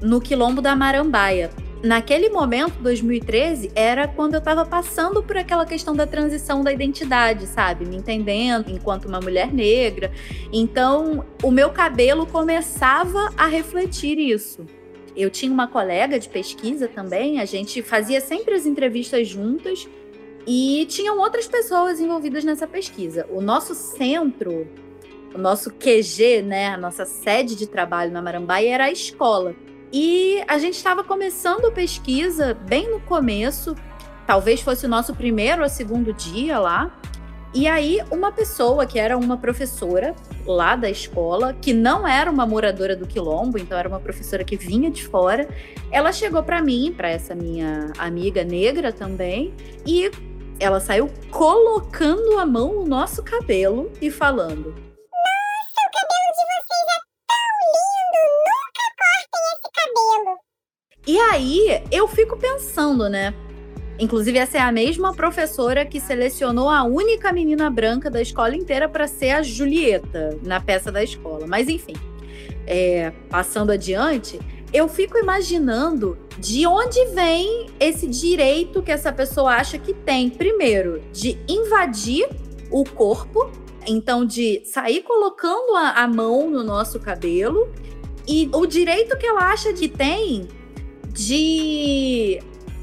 [0.00, 1.50] no Quilombo da Marambaia.
[1.84, 7.46] Naquele momento, 2013, era quando eu estava passando por aquela questão da transição da identidade,
[7.46, 7.84] sabe?
[7.84, 10.10] Me entendendo enquanto uma mulher negra.
[10.52, 14.66] Então, o meu cabelo começava a refletir isso.
[15.16, 19.88] Eu tinha uma colega de pesquisa também, a gente fazia sempre as entrevistas juntas
[20.46, 23.26] e tinham outras pessoas envolvidas nessa pesquisa.
[23.30, 24.66] O nosso centro,
[25.34, 29.54] o nosso QG, né, a nossa sede de trabalho na Marambaia era a escola.
[29.92, 33.74] E a gente estava começando a pesquisa bem no começo,
[34.26, 36.98] talvez fosse o nosso primeiro ou segundo dia lá.
[37.54, 42.46] E aí, uma pessoa que era uma professora lá da escola, que não era uma
[42.46, 45.46] moradora do Quilombo, então era uma professora que vinha de fora,
[45.90, 49.52] ela chegou para mim, para essa minha amiga negra também,
[49.86, 50.10] e
[50.58, 56.86] ela saiu colocando a mão no nosso cabelo e falando: Nossa, o cabelo de vocês
[56.88, 58.20] é tão lindo!
[58.48, 60.38] Nunca cortem esse cabelo!
[61.06, 63.34] E aí eu fico pensando, né?
[63.98, 68.88] Inclusive, essa é a mesma professora que selecionou a única menina branca da escola inteira
[68.88, 71.46] para ser a Julieta na peça da escola.
[71.46, 71.94] Mas enfim,
[72.66, 74.40] é, passando adiante,
[74.72, 81.02] eu fico imaginando de onde vem esse direito que essa pessoa acha que tem, primeiro,
[81.12, 82.28] de invadir
[82.70, 83.50] o corpo,
[83.86, 87.70] então de sair colocando a, a mão no nosso cabelo,
[88.26, 90.48] e o direito que ela acha de tem
[91.12, 92.40] de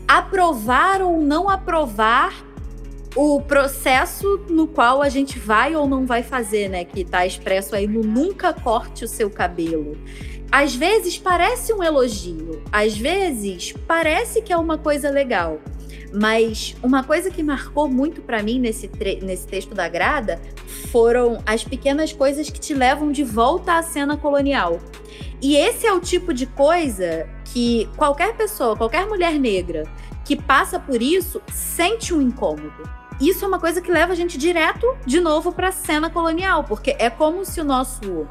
[0.08, 2.46] aprovar ou não aprovar
[3.16, 6.86] o processo no qual a gente vai ou não vai fazer, né?
[6.86, 9.98] Que tá expresso aí no nunca corte o seu cabelo
[10.52, 15.60] às vezes parece um elogio, às vezes parece que é uma coisa legal.
[16.12, 18.90] Mas uma coisa que marcou muito para mim nesse,
[19.22, 20.42] nesse texto da Grada
[20.92, 24.80] foram as pequenas coisas que te levam de volta à cena colonial.
[25.40, 29.84] E esse é o tipo de coisa que qualquer pessoa, qualquer mulher negra
[30.26, 32.90] que passa por isso, sente um incômodo.
[33.20, 36.64] Isso é uma coisa que leva a gente direto de novo para a cena colonial,
[36.64, 38.28] porque é como se o nosso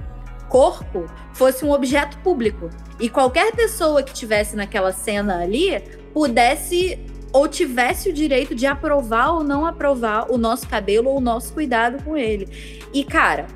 [0.49, 5.83] corpo fosse um objeto público e qualquer pessoa que tivesse naquela cena ali
[6.13, 6.99] pudesse
[7.33, 11.53] ou tivesse o direito de aprovar ou não aprovar o nosso cabelo ou o nosso
[11.53, 12.49] cuidado com ele.
[12.93, 13.47] E cara,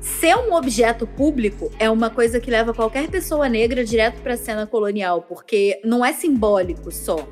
[0.00, 4.36] ser um objeto público é uma coisa que leva qualquer pessoa negra direto para a
[4.36, 7.26] cena colonial, porque não é simbólico só.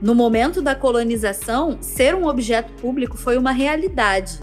[0.00, 4.40] No momento da colonização, ser um objeto público foi uma realidade.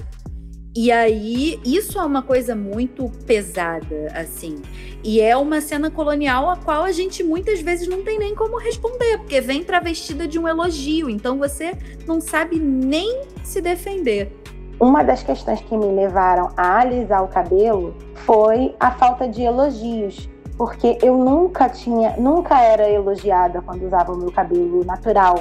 [0.77, 4.61] E aí, isso é uma coisa muito pesada, assim.
[5.01, 8.59] E é uma cena colonial a qual a gente muitas vezes não tem nem como
[8.59, 14.35] responder, porque vem travestida de um elogio, então você não sabe nem se defender.
[14.77, 20.29] Uma das questões que me levaram a alisar o cabelo foi a falta de elogios,
[20.57, 25.35] porque eu nunca tinha, nunca era elogiada quando usava o meu cabelo natural.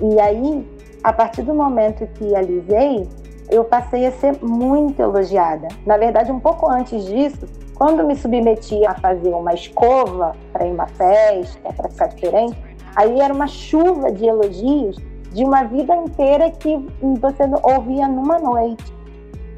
[0.00, 0.64] E aí,
[1.02, 3.08] a partir do momento que alisei,
[3.50, 5.68] eu passei a ser muito elogiada.
[5.86, 10.72] Na verdade, um pouco antes disso, quando me submetia a fazer uma escova para ir
[10.72, 12.56] uma festa, para ficar diferente,
[12.96, 14.96] aí era uma chuva de elogios
[15.32, 16.76] de uma vida inteira que
[17.20, 18.94] você ouvia numa noite.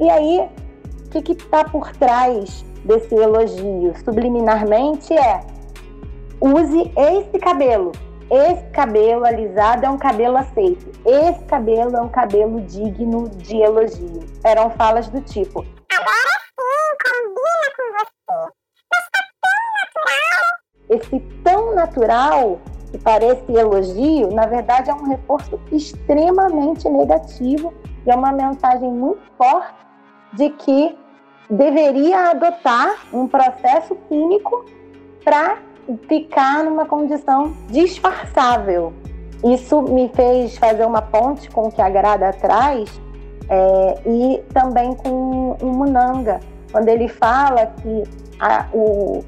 [0.01, 0.49] E aí,
[1.07, 3.93] o que está por trás desse elogio?
[4.05, 5.41] Subliminarmente é
[6.41, 7.93] use esse cabelo,
[8.31, 10.91] esse cabelo alisado é um cabelo aceito.
[11.05, 14.21] Esse cabelo é um cabelo digno de elogio.
[14.43, 18.53] Eram falas do tipo: Agora sim, combina com você.
[18.93, 20.57] Mas tá tão natural.
[20.89, 22.61] Esse tão natural
[22.91, 27.73] que parece elogio, na verdade é um reforço extremamente negativo
[28.05, 29.75] e é uma mensagem muito forte
[30.33, 30.99] de que
[31.49, 34.65] deveria adotar um processo químico
[35.25, 35.59] para
[36.09, 38.93] ficar numa condição disfarçável.
[39.45, 43.01] Isso me fez fazer uma ponte com o que a Grada traz
[43.49, 46.41] é, e também com o Munanga,
[46.73, 48.05] quando ele fala que
[48.41, 49.23] a, o,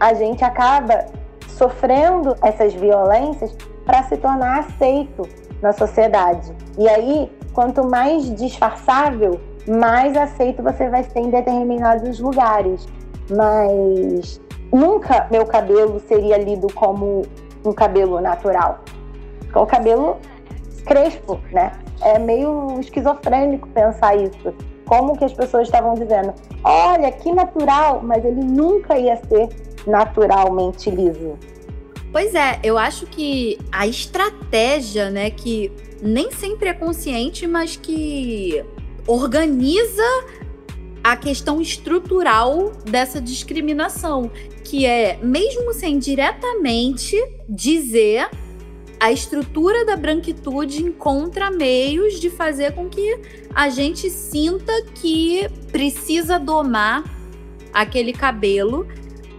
[0.00, 1.06] a gente acaba
[1.48, 3.54] sofrendo essas violências
[3.84, 5.22] para se tornar aceito
[5.60, 6.52] na sociedade.
[6.78, 12.86] E aí, quanto mais disfarçável, mais aceito você vai ser em determinados lugares.
[13.30, 14.40] Mas
[14.72, 17.22] nunca meu cabelo seria lido como
[17.64, 18.80] um cabelo natural.
[19.54, 20.16] É o cabelo
[20.84, 21.72] crespo, né?
[22.00, 24.54] É meio esquizofrênico pensar isso.
[24.86, 26.32] Como que as pessoas estavam dizendo,
[26.64, 29.48] olha, que natural, mas ele nunca ia ser
[29.86, 31.36] naturalmente liso.
[32.10, 38.64] Pois é, eu acho que a estratégia, né, que nem sempre é consciente, mas que
[39.06, 40.02] organiza
[41.08, 44.30] a questão estrutural dessa discriminação,
[44.62, 47.16] que é, mesmo sem diretamente
[47.48, 48.28] dizer,
[49.00, 53.22] a estrutura da branquitude encontra meios de fazer com que
[53.54, 57.02] a gente sinta que precisa domar
[57.72, 58.86] aquele cabelo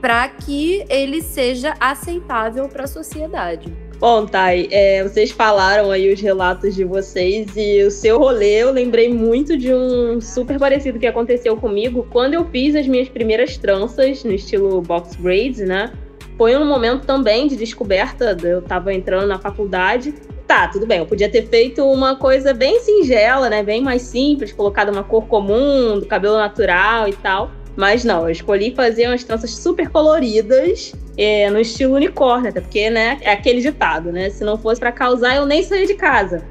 [0.02, 3.72] para que ele seja aceitável para a sociedade.
[4.00, 8.72] Bom, Thay, é, vocês falaram aí os relatos de vocês e o seu rolê, eu
[8.72, 13.58] lembrei muito de um super parecido que aconteceu comigo quando eu fiz as minhas primeiras
[13.58, 15.92] tranças no estilo box braids, né?
[16.38, 20.14] Foi um momento também de descoberta, eu tava entrando na faculdade.
[20.48, 23.62] Tá, tudo bem, eu podia ter feito uma coisa bem singela, né?
[23.62, 27.52] Bem mais simples, colocado uma cor comum, do cabelo natural e tal.
[27.76, 32.90] Mas não, eu escolhi fazer umas tranças super coloridas é, no estilo unicórnio, até porque,
[32.90, 34.30] né, é aquele ditado, né?
[34.30, 36.46] Se não fosse para causar, eu nem saía de casa.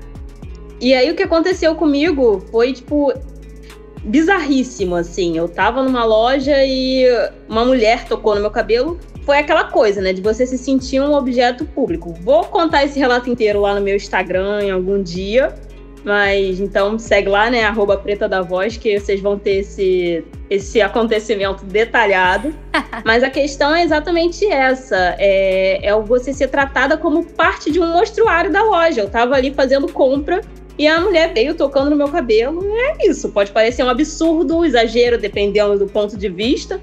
[0.79, 3.11] E aí o que aconteceu comigo foi, tipo,
[4.05, 5.39] bizarríssimo, assim.
[5.39, 7.07] Eu tava numa loja e
[7.49, 9.01] uma mulher tocou no meu cabelo.
[9.25, 12.13] Foi aquela coisa, né, de você se sentir um objeto público.
[12.21, 15.55] Vou contar esse relato inteiro lá no meu Instagram em algum dia.
[16.05, 17.65] Mas então segue lá, né?
[17.65, 22.55] Arroba Preta da Voz, que vocês vão ter esse, esse acontecimento detalhado.
[23.05, 27.87] Mas a questão é exatamente essa: é, é você ser tratada como parte de um
[27.87, 29.01] mostruário da loja.
[29.01, 30.41] Eu tava ali fazendo compra
[30.79, 32.65] e a mulher veio tocando no meu cabelo.
[32.77, 33.31] É isso.
[33.31, 36.81] Pode parecer um absurdo, um exagero, dependendo do ponto de vista.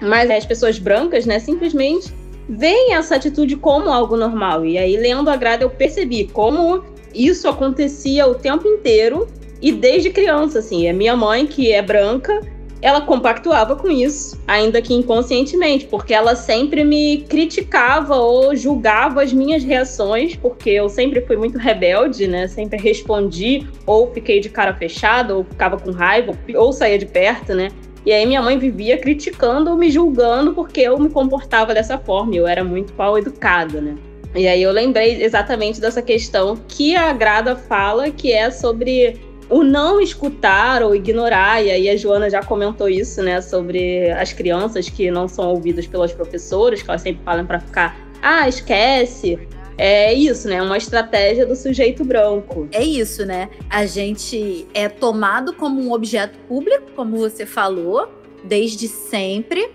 [0.00, 2.12] Mas as pessoas brancas, né, simplesmente
[2.48, 4.66] veem essa atitude como algo normal.
[4.66, 6.84] E aí, lendo a grada, eu percebi como
[7.14, 9.28] isso acontecia o tempo inteiro
[9.62, 10.88] e desde criança, assim.
[10.88, 12.40] A minha mãe, que é branca,
[12.84, 19.32] ela compactuava com isso, ainda que inconscientemente, porque ela sempre me criticava ou julgava as
[19.32, 22.46] minhas reações, porque eu sempre fui muito rebelde, né?
[22.46, 27.54] Sempre respondi, ou fiquei de cara fechada, ou ficava com raiva, ou saía de perto,
[27.54, 27.68] né?
[28.04, 32.46] E aí minha mãe vivia criticando, me julgando porque eu me comportava dessa forma, eu
[32.46, 33.96] era muito mal educada, né?
[34.34, 39.62] E aí eu lembrei exatamente dessa questão que a Grada fala, que é sobre o
[39.62, 44.88] não escutar ou ignorar, e aí a Joana já comentou isso, né, sobre as crianças
[44.88, 49.38] que não são ouvidas pelas professoras, que elas sempre falam para ficar, ah, esquece.
[49.76, 50.62] É isso, né?
[50.62, 52.68] Uma estratégia do sujeito branco.
[52.70, 53.50] É isso, né?
[53.68, 58.08] A gente é tomado como um objeto público, como você falou,
[58.44, 59.68] desde sempre.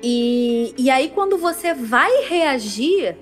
[0.00, 3.16] E, e aí, quando você vai reagir,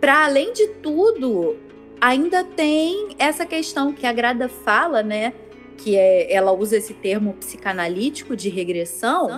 [0.00, 1.56] para além de tudo,
[2.00, 5.32] ainda tem essa questão que a Grada fala, né?
[5.78, 9.28] Que é, ela usa esse termo psicanalítico de regressão.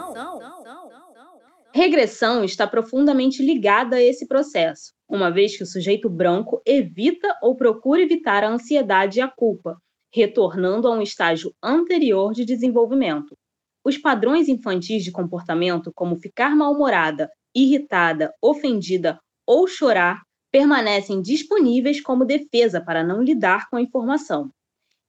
[1.74, 7.54] Regressão está profundamente ligada a esse processo, uma vez que o sujeito branco evita ou
[7.54, 9.76] procura evitar a ansiedade e a culpa,
[10.12, 13.36] retornando a um estágio anterior de desenvolvimento.
[13.84, 22.24] Os padrões infantis de comportamento, como ficar mal-humorada, irritada, ofendida ou chorar, permanecem disponíveis como
[22.24, 24.51] defesa para não lidar com a informação.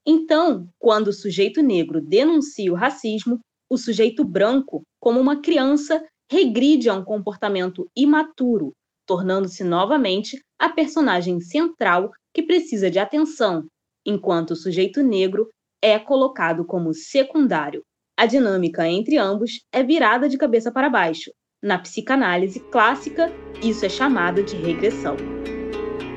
[0.06, 6.90] Então, quando o sujeito negro denuncia o racismo, o sujeito branco, como uma criança, regride
[6.90, 8.74] a um comportamento imaturo,
[9.06, 13.66] tornando-se novamente a personagem central que precisa de atenção,
[14.06, 15.50] enquanto o sujeito negro
[15.82, 17.84] é colocado como secundário.
[18.18, 21.32] A dinâmica entre ambos é virada de cabeça para baixo,
[21.62, 23.32] na psicanálise clássica,
[23.62, 25.18] isso é chamado de regressão.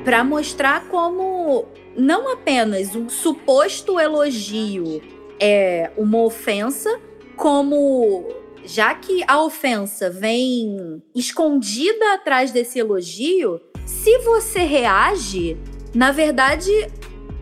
[0.03, 1.65] Para mostrar como
[1.95, 5.01] não apenas um suposto elogio
[5.39, 6.99] é uma ofensa,
[7.35, 8.27] como
[8.63, 15.57] já que a ofensa vem escondida atrás desse elogio, se você reage,
[15.93, 16.71] na verdade,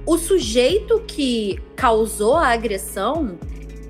[0.06, 3.38] o sujeito que causou a agressão,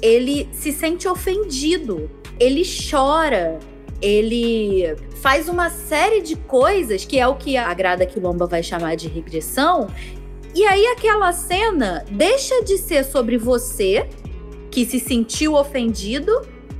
[0.01, 2.09] ele se sente ofendido,
[2.39, 3.59] ele chora,
[4.01, 8.95] ele faz uma série de coisas que é o que a Grada Quilomba vai chamar
[8.95, 9.87] de regressão.
[10.55, 14.07] E aí aquela cena deixa de ser sobre você
[14.69, 16.31] que se sentiu ofendido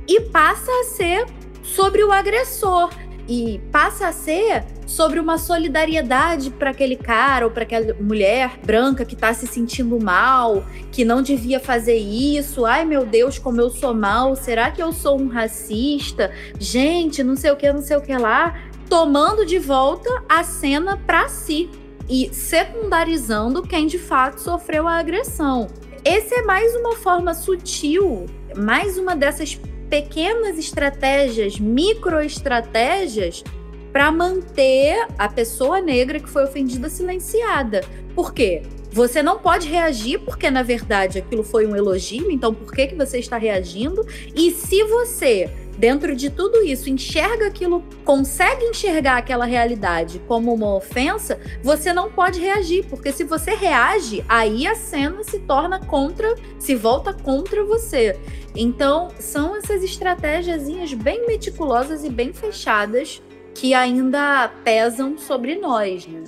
[0.08, 1.26] e passa a ser
[1.62, 2.90] sobre o agressor
[3.32, 9.06] e passa a ser sobre uma solidariedade para aquele cara ou para aquela mulher branca
[9.06, 12.66] que está se sentindo mal, que não devia fazer isso.
[12.66, 14.36] Ai meu Deus, como eu sou mal.
[14.36, 16.30] Será que eu sou um racista?
[16.58, 18.54] Gente, não sei o que, não sei o que lá.
[18.86, 21.70] Tomando de volta a cena para si
[22.10, 25.68] e secundarizando quem de fato sofreu a agressão.
[26.04, 29.58] Esse é mais uma forma sutil, mais uma dessas
[29.92, 33.44] pequenas estratégias, microestratégias
[33.92, 37.82] para manter a pessoa negra que foi ofendida silenciada.
[38.14, 38.62] Por quê?
[38.90, 42.94] Você não pode reagir porque na verdade aquilo foi um elogio, então por que que
[42.94, 44.02] você está reagindo?
[44.34, 45.50] E se você
[45.82, 52.08] dentro de tudo isso, enxerga aquilo, consegue enxergar aquela realidade como uma ofensa, você não
[52.08, 57.64] pode reagir, porque se você reage, aí a cena se torna contra, se volta contra
[57.64, 58.16] você.
[58.54, 60.62] Então, são essas estratégias
[60.94, 63.20] bem meticulosas e bem fechadas
[63.52, 66.22] que ainda pesam sobre nós, né?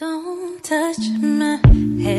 [0.00, 1.60] Don't touch my
[2.02, 2.15] hair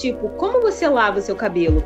[0.00, 1.84] tipo: como você lava seu cabelo?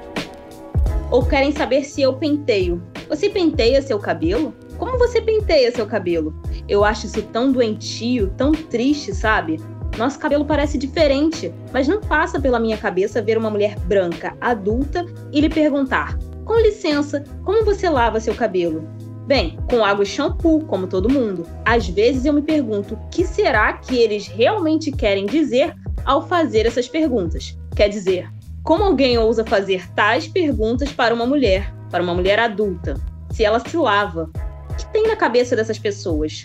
[1.11, 2.83] Ou querem saber se eu penteio.
[3.09, 4.55] Você penteia seu cabelo?
[4.79, 6.35] Como você penteia seu cabelo?
[6.69, 9.61] Eu acho isso tão doentio, tão triste, sabe?
[9.99, 15.05] Nosso cabelo parece diferente, mas não passa pela minha cabeça ver uma mulher branca, adulta,
[15.31, 18.89] e lhe perguntar: com licença, como você lava seu cabelo?
[19.27, 21.47] Bem, com água e shampoo, como todo mundo.
[21.65, 26.67] Às vezes eu me pergunto o que será que eles realmente querem dizer ao fazer
[26.67, 27.57] essas perguntas.
[27.75, 28.29] Quer dizer,
[28.63, 32.95] Como alguém ousa fazer tais perguntas para uma mulher, para uma mulher adulta?
[33.33, 34.31] Se ela se lava,
[34.71, 36.45] o que tem na cabeça dessas pessoas?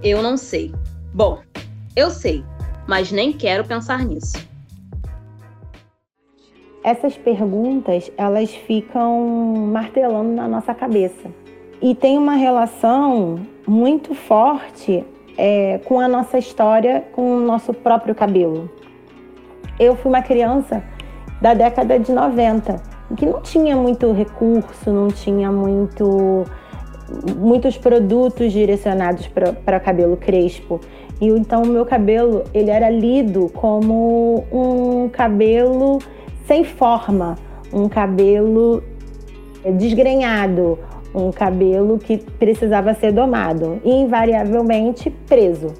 [0.00, 0.72] Eu não sei.
[1.12, 1.40] Bom,
[1.96, 2.44] eu sei,
[2.86, 4.36] mas nem quero pensar nisso.
[6.84, 11.28] Essas perguntas, elas ficam martelando na nossa cabeça.
[11.82, 15.04] E tem uma relação muito forte
[15.36, 18.70] é, com a nossa história, com o nosso próprio cabelo.
[19.78, 20.82] Eu fui uma criança
[21.40, 22.76] da década de 90,
[23.16, 26.44] que não tinha muito recurso, não tinha muito
[27.36, 30.80] muitos produtos direcionados para cabelo crespo.
[31.20, 35.98] E então o meu cabelo, ele era lido como um cabelo
[36.46, 37.36] sem forma,
[37.72, 38.82] um cabelo
[39.76, 40.78] desgrenhado,
[41.14, 45.74] um cabelo que precisava ser domado e invariavelmente preso.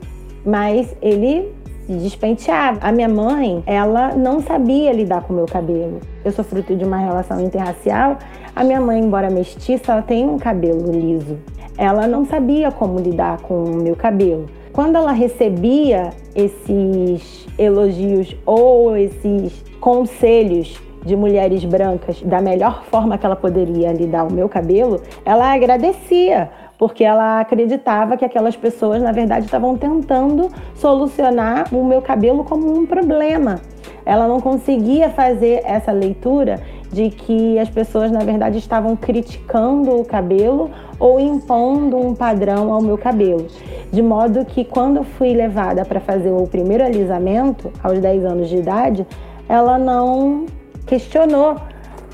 [0.45, 1.53] Mas ele
[1.87, 2.79] se despenteava.
[2.81, 6.01] A minha mãe, ela não sabia lidar com o meu cabelo.
[6.25, 8.19] Eu sou fruto de uma relação interracial.
[8.55, 11.39] A minha mãe, embora mestiça, ela tem um cabelo liso.
[11.77, 14.47] Ela não sabia como lidar com o meu cabelo.
[14.73, 23.27] Quando ela recebia esses elogios ou esses conselhos de mulheres brancas da melhor forma que
[23.27, 29.13] ela poderia lidar o meu cabelo, ela agradecia, porque ela acreditava que aquelas pessoas, na
[29.13, 33.61] verdade, estavam tentando solucionar o meu cabelo como um problema.
[34.05, 36.61] Ela não conseguia fazer essa leitura
[36.93, 42.81] de que as pessoas, na verdade, estavam criticando o cabelo ou impondo um padrão ao
[42.81, 43.47] meu cabelo.
[43.91, 48.49] De modo que, quando eu fui levada para fazer o primeiro alisamento, aos 10 anos
[48.49, 49.07] de idade,
[49.49, 50.47] ela não
[50.87, 51.57] questionou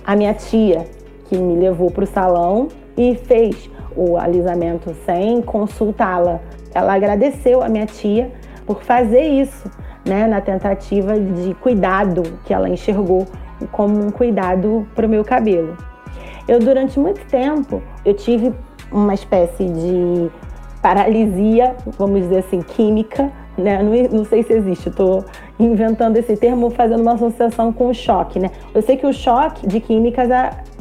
[0.07, 0.87] a minha tia,
[1.29, 6.41] que me levou para o salão e fez o alisamento sem consultá-la.
[6.75, 8.31] Ela agradeceu a minha tia
[8.67, 9.71] por fazer isso,
[10.07, 13.27] né, na tentativa de cuidado que ela enxergou
[13.73, 15.77] como um cuidado para o meu cabelo.
[16.49, 18.53] Eu durante muito tempo eu tive
[18.91, 20.31] uma espécie de
[20.83, 23.83] paralisia, vamos dizer assim, química, né?
[23.83, 25.25] Não, não sei se existe, estou
[25.59, 28.51] inventando esse termo, fazendo uma associação com o choque, né?
[28.75, 30.29] Eu sei que o choque de químicas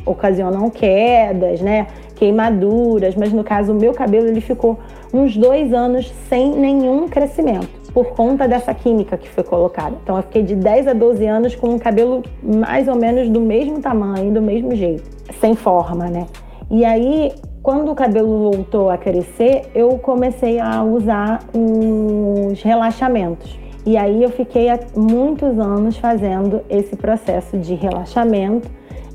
[0.05, 1.87] ocasionam quedas, né?
[2.19, 4.77] Queimaduras, mas no caso o meu cabelo ele ficou
[5.13, 9.95] uns dois anos sem nenhum crescimento por conta dessa química que foi colocada.
[10.03, 13.39] Então eu fiquei de 10 a 12 anos com um cabelo mais ou menos do
[13.39, 15.09] mesmo tamanho, do mesmo jeito,
[15.39, 16.27] sem forma, né?
[16.69, 17.31] E aí
[17.63, 23.57] quando o cabelo voltou a crescer, eu comecei a usar os relaxamentos.
[23.85, 28.69] E aí eu fiquei há muitos anos fazendo esse processo de relaxamento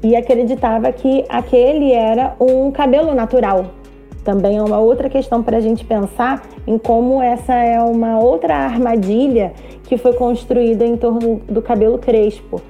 [0.04, 3.64] e acreditava que aquele era um cabelo natural.
[4.22, 8.54] Também é uma outra questão para a gente pensar em como essa é uma outra
[8.54, 12.60] armadilha que foi construída em torno do cabelo crespo,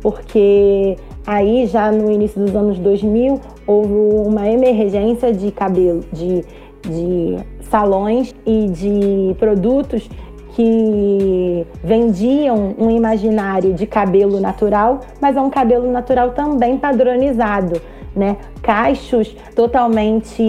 [0.00, 3.92] porque aí já no início dos anos 2000 houve
[4.28, 6.44] uma emergência de cabelo, de,
[6.82, 10.08] de salões e de produtos
[10.54, 17.82] que vendiam um imaginário de cabelo natural, mas é um cabelo natural também padronizado,
[18.14, 18.36] né?
[18.62, 20.42] Cachos totalmente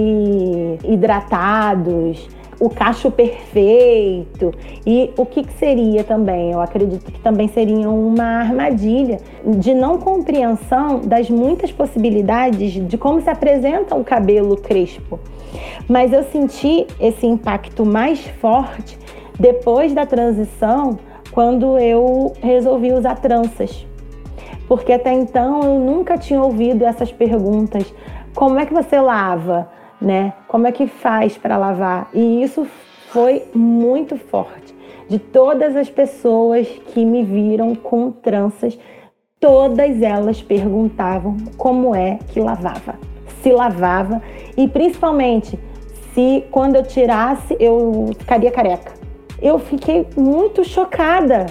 [0.83, 2.29] hidratados,
[2.59, 4.53] o cacho perfeito.
[4.85, 6.51] E o que, que, seria também?
[6.51, 13.21] Eu acredito que também seria uma armadilha de não compreensão das muitas possibilidades de como
[13.21, 15.19] se apresenta o cabelo crespo.
[15.89, 19.04] Mas eu senti esse impacto mais forte
[19.39, 20.97] depois da transição,
[21.31, 23.85] quando eu resolvi usar tranças.
[24.67, 27.93] Porque até então eu nunca tinha ouvido essas perguntas.
[28.33, 29.69] Como é que você lava?
[29.99, 30.33] né?
[30.47, 32.09] Como é que faz para lavar?
[32.13, 32.65] E isso
[33.09, 34.73] foi muito forte.
[35.07, 38.77] De todas as pessoas que me viram com tranças,
[39.39, 42.95] todas elas perguntavam como é que lavava.
[43.41, 44.21] Se lavava
[44.57, 45.59] e principalmente
[46.13, 49.04] se quando eu tirasse eu ficaria careca.
[49.41, 51.45] Eu fiquei muito chocada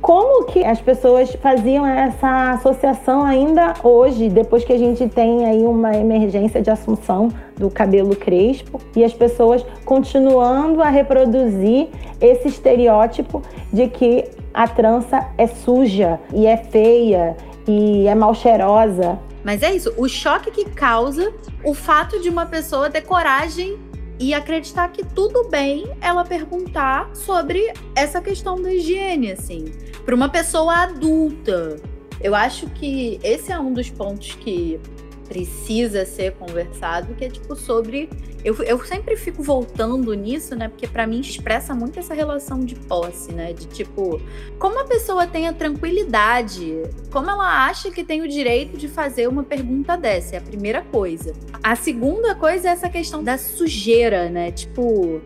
[0.00, 5.62] como que as pessoas faziam essa associação ainda hoje, depois que a gente tem aí
[5.64, 11.88] uma emergência de assunção do cabelo crespo e as pessoas continuando a reproduzir
[12.20, 14.24] esse estereótipo de que
[14.54, 19.18] a trança é suja e é feia e é mal cheirosa.
[19.42, 21.32] Mas é isso, o choque que causa
[21.64, 23.76] o fato de uma pessoa ter coragem
[24.18, 29.66] e acreditar que tudo bem ela perguntar sobre essa questão da higiene, assim,
[30.04, 31.76] para uma pessoa adulta.
[32.20, 34.80] Eu acho que esse é um dos pontos que
[35.26, 38.08] precisa ser conversado, que é tipo sobre
[38.44, 40.68] Eu, eu sempre fico voltando nisso, né?
[40.68, 43.52] Porque para mim expressa muito essa relação de posse, né?
[43.52, 44.20] De tipo,
[44.58, 49.28] como a pessoa tem a tranquilidade, como ela acha que tem o direito de fazer
[49.28, 51.32] uma pergunta dessa, é a primeira coisa.
[51.62, 54.52] A segunda coisa é essa questão da sujeira, né?
[54.52, 55.20] Tipo,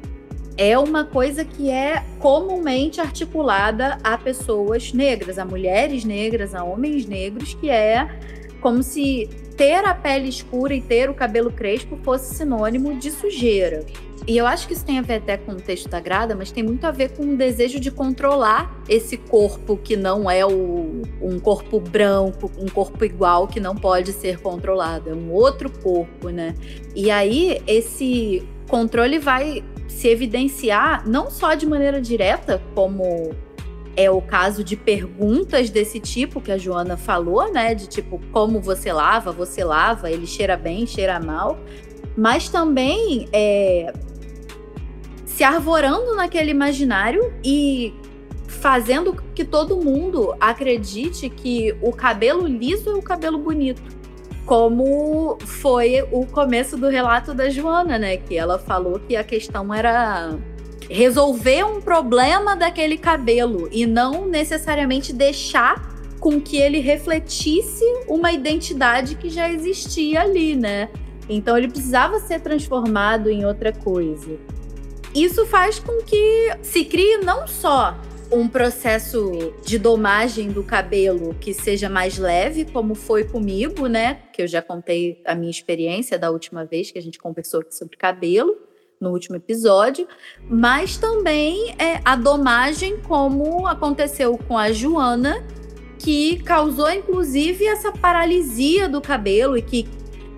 [0.57, 7.07] é uma coisa que é comumente articulada a pessoas negras, a mulheres negras, a homens
[7.07, 8.09] negros, que é
[8.61, 13.84] como se ter a pele escura e ter o cabelo crespo fosse sinônimo de sujeira.
[14.26, 16.52] E eu acho que isso tem a ver até com o texto da Grada, mas
[16.52, 21.02] tem muito a ver com o desejo de controlar esse corpo que não é o,
[21.20, 26.28] um corpo branco, um corpo igual que não pode ser controlado, é um outro corpo,
[26.28, 26.54] né?
[26.94, 33.34] E aí esse controle vai se evidenciar não só de maneira direta, como
[34.05, 37.74] é o caso de perguntas desse tipo que a Joana falou, né?
[37.74, 41.59] De tipo, como você lava, você lava, ele cheira bem, cheira mal.
[42.16, 43.92] Mas também é,
[45.26, 47.94] se arvorando naquele imaginário e
[48.46, 53.82] fazendo que todo mundo acredite que o cabelo liso é o cabelo bonito.
[54.44, 58.16] Como foi o começo do relato da Joana, né?
[58.16, 60.36] Que ela falou que a questão era
[60.91, 65.88] resolver um problema daquele cabelo e não necessariamente deixar
[66.18, 70.91] com que ele refletisse uma identidade que já existia ali, né?
[71.28, 74.36] Então ele precisava ser transformado em outra coisa.
[75.14, 77.97] Isso faz com que se crie não só
[78.32, 84.22] um processo de domagem do cabelo que seja mais leve, como foi comigo, né?
[84.32, 87.74] Que eu já contei a minha experiência da última vez que a gente conversou aqui
[87.74, 88.69] sobre cabelo
[89.01, 90.07] no último episódio,
[90.48, 95.42] mas também é, a domagem, como aconteceu com a Joana,
[95.98, 99.88] que causou inclusive essa paralisia do cabelo e que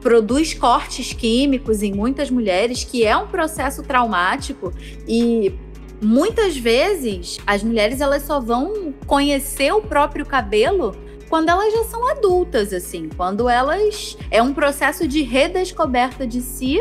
[0.00, 4.72] produz cortes químicos em muitas mulheres, que é um processo traumático.
[5.06, 5.54] E
[6.02, 10.94] muitas vezes as mulheres elas só vão conhecer o próprio cabelo
[11.28, 16.78] quando elas já são adultas, assim, quando elas é um processo de redescoberta de si,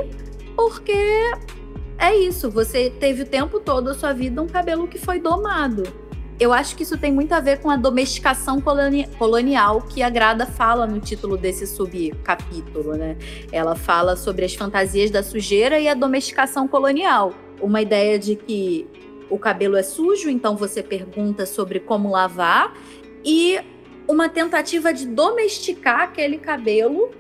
[0.58, 1.32] porque
[2.02, 5.84] é isso, você teve o tempo todo a sua vida um cabelo que foi domado.
[6.40, 10.10] Eu acho que isso tem muito a ver com a domesticação coloni colonial que a
[10.10, 13.16] Grada fala no título desse subcapítulo, né?
[13.52, 17.36] Ela fala sobre as fantasias da sujeira e a domesticação colonial.
[17.62, 18.88] Uma ideia de que
[19.30, 22.76] o cabelo é sujo, então você pergunta sobre como lavar,
[23.24, 23.60] e
[24.08, 27.12] uma tentativa de domesticar aquele cabelo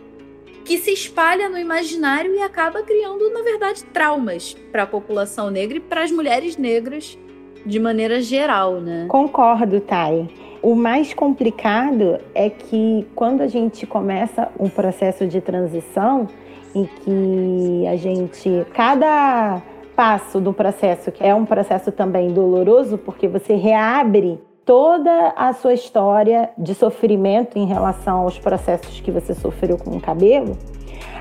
[0.63, 5.77] que se espalha no imaginário e acaba criando, na verdade, traumas para a população negra
[5.77, 7.17] e para as mulheres negras
[7.65, 9.05] de maneira geral, né?
[9.07, 10.29] Concordo, Thay.
[10.61, 16.27] O mais complicado é que quando a gente começa um processo de transição,
[16.73, 19.61] em que a gente cada
[19.95, 24.39] passo do processo, que é um processo também doloroso, porque você reabre
[24.71, 29.99] toda a sua história de sofrimento em relação aos processos que você sofreu com o
[29.99, 30.57] cabelo,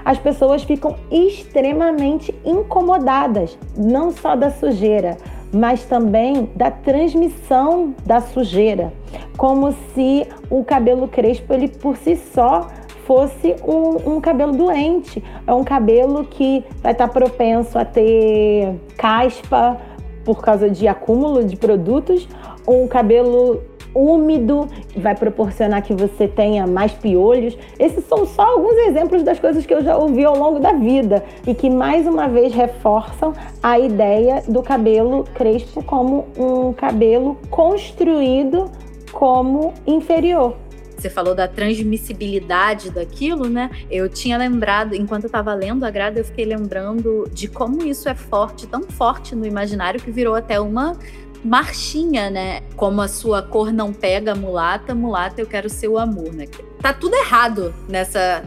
[0.05, 5.17] as pessoas ficam extremamente incomodadas, não só da sujeira,
[5.53, 8.93] mas também da transmissão da sujeira,
[9.37, 12.69] como se o cabelo crespo ele por si só
[13.05, 19.77] fosse um, um, cabelo doente, é um cabelo que vai estar propenso a ter caspa
[20.25, 22.29] por causa de acúmulo de produtos
[22.67, 23.63] um cabelo
[23.95, 27.57] úmido, vai proporcionar que você tenha mais piolhos.
[27.79, 31.25] Esses são só alguns exemplos das coisas que eu já ouvi ao longo da vida
[31.47, 38.71] e que mais uma vez reforçam a ideia do cabelo crespo como um cabelo construído
[39.13, 40.55] como inferior.
[41.01, 43.71] Você falou da transmissibilidade daquilo, né?
[43.91, 48.07] Eu tinha lembrado, enquanto eu estava lendo a grada, eu fiquei lembrando de como isso
[48.07, 50.99] é forte, tão forte no imaginário que virou até uma
[51.43, 52.61] marchinha, né?
[52.77, 56.45] Como a sua cor não pega mulata, mulata eu quero ser o amor, né?
[56.83, 58.45] Tá tudo errado nessa.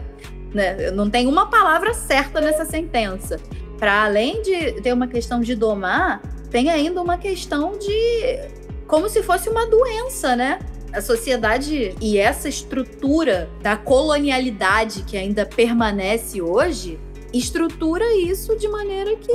[0.54, 0.91] Né?
[0.91, 3.39] Não tem uma palavra certa nessa sentença.
[3.80, 8.39] Para além de ter uma questão de domar, tem ainda uma questão de.
[8.86, 10.60] como se fosse uma doença, né?
[10.94, 17.00] A sociedade e essa estrutura da colonialidade que ainda permanece hoje
[17.34, 19.34] estrutura isso de maneira que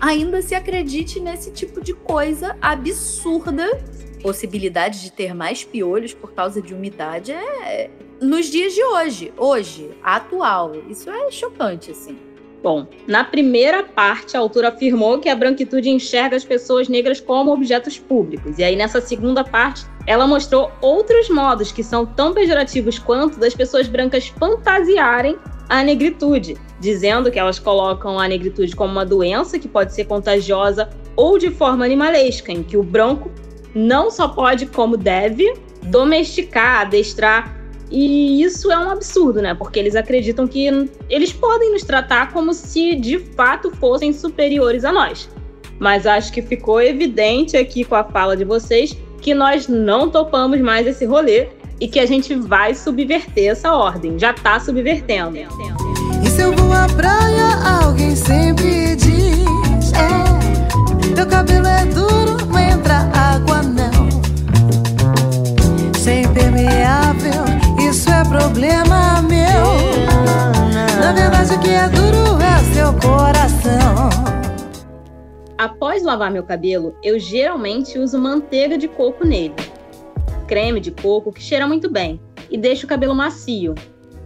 [0.00, 3.78] ainda se acredite nesse tipo de coisa absurda.
[4.22, 7.90] Possibilidade de ter mais piolhos por causa de umidade é
[8.20, 10.72] nos dias de hoje, hoje, atual.
[10.88, 12.25] Isso é chocante, assim.
[12.66, 17.52] Bom, na primeira parte, a autora afirmou que a branquitude enxerga as pessoas negras como
[17.52, 18.58] objetos públicos.
[18.58, 23.54] E aí, nessa segunda parte, ela mostrou outros modos que são tão pejorativos quanto das
[23.54, 25.38] pessoas brancas fantasiarem
[25.68, 26.56] a negritude.
[26.80, 31.52] dizendo que elas colocam a negritude como uma doença que pode ser contagiosa ou de
[31.52, 33.30] forma animalesca, em que o branco
[33.76, 35.54] não só pode, como deve,
[35.84, 37.55] domesticar, adestrar.
[37.90, 39.54] E isso é um absurdo, né?
[39.54, 40.66] Porque eles acreditam que
[41.08, 45.28] eles podem nos tratar como se de fato fossem superiores a nós.
[45.78, 50.60] Mas acho que ficou evidente aqui com a fala de vocês que nós não topamos
[50.60, 51.48] mais esse rolê
[51.80, 54.18] e que a gente vai subverter essa ordem.
[54.18, 55.36] Já tá subvertendo.
[56.24, 62.05] E se eu vou à praia, alguém sempre diz: É, teu cabelo é duro,
[71.06, 74.10] Na verdade, o que é duro é o seu coração.
[75.56, 79.54] Após lavar meu cabelo, eu geralmente uso manteiga de coco nele.
[80.48, 83.72] Creme de coco que cheira muito bem e deixa o cabelo macio.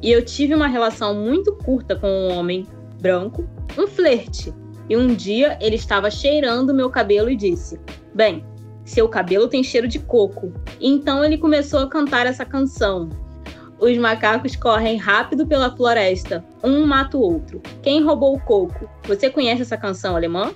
[0.01, 2.67] E eu tive uma relação muito curta com um homem
[2.99, 3.45] branco,
[3.77, 4.51] um flerte.
[4.89, 7.79] E um dia ele estava cheirando meu cabelo e disse:
[8.15, 8.43] Bem,
[8.87, 10.51] seu cabelo tem cheiro de coco.
[10.81, 13.11] E então ele começou a cantar essa canção.
[13.81, 17.63] Os macacos correm rápido pela floresta, um mata o outro.
[17.83, 18.87] Quem roubou o coco?
[19.05, 20.53] Você conhece essa canção alemã?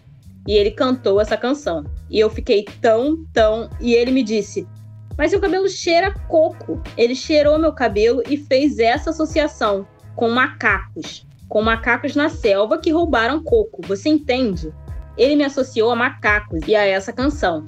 [0.47, 1.87] E ele cantou essa canção.
[2.11, 3.71] E eu fiquei tão, tão.
[3.81, 4.69] E ele me disse:
[5.17, 6.83] Mas seu cabelo cheira coco.
[6.99, 11.27] Ele cheirou meu cabelo e fez essa associação com macacos.
[11.49, 13.81] Com macacos na selva que roubaram coco.
[13.87, 14.71] Você entende?
[15.17, 17.65] Ele me associou a macacos e a essa canção.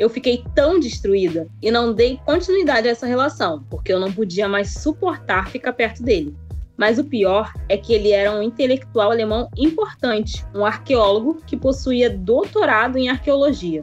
[0.00, 4.48] Eu fiquei tão destruída e não dei continuidade a essa relação, porque eu não podia
[4.48, 6.34] mais suportar ficar perto dele.
[6.74, 12.08] Mas o pior é que ele era um intelectual alemão importante, um arqueólogo que possuía
[12.08, 13.82] doutorado em arqueologia.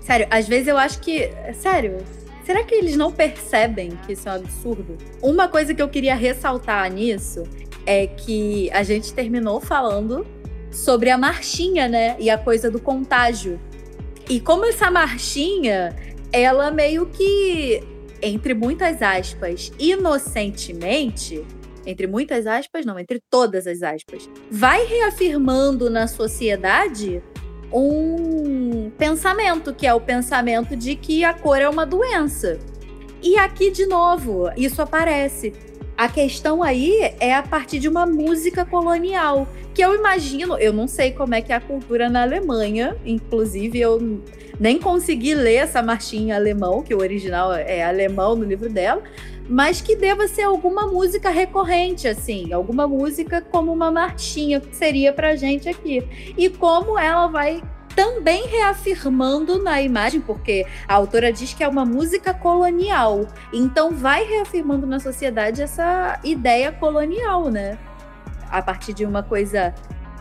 [0.00, 1.30] Sério, às vezes eu acho que.
[1.52, 1.98] Sério,
[2.46, 4.96] será que eles não percebem que isso é um absurdo?
[5.20, 7.42] Uma coisa que eu queria ressaltar nisso
[7.84, 10.26] é que a gente terminou falando
[10.70, 12.16] sobre a marchinha, né?
[12.18, 13.60] E a coisa do contágio.
[14.28, 15.94] E como essa marchinha,
[16.32, 17.82] ela meio que
[18.22, 21.44] entre muitas aspas, inocentemente,
[21.84, 27.20] entre muitas aspas, não, entre todas as aspas, vai reafirmando na sociedade
[27.72, 32.58] um pensamento, que é o pensamento de que a cor é uma doença.
[33.20, 35.52] E aqui, de novo, isso aparece.
[36.02, 40.88] A questão aí é a partir de uma música colonial, que eu imagino, eu não
[40.88, 44.20] sei como é que é a cultura na Alemanha, inclusive eu
[44.58, 49.00] nem consegui ler essa marchinha em alemão, que o original é alemão no livro dela,
[49.48, 55.12] mas que deva ser alguma música recorrente, assim, alguma música como uma marchinha que seria
[55.12, 56.02] pra gente aqui.
[56.36, 57.62] E como ela vai
[57.94, 63.26] também reafirmando na imagem, porque a autora diz que é uma música colonial.
[63.52, 67.78] Então vai reafirmando na sociedade essa ideia colonial, né?
[68.50, 69.74] A partir de uma coisa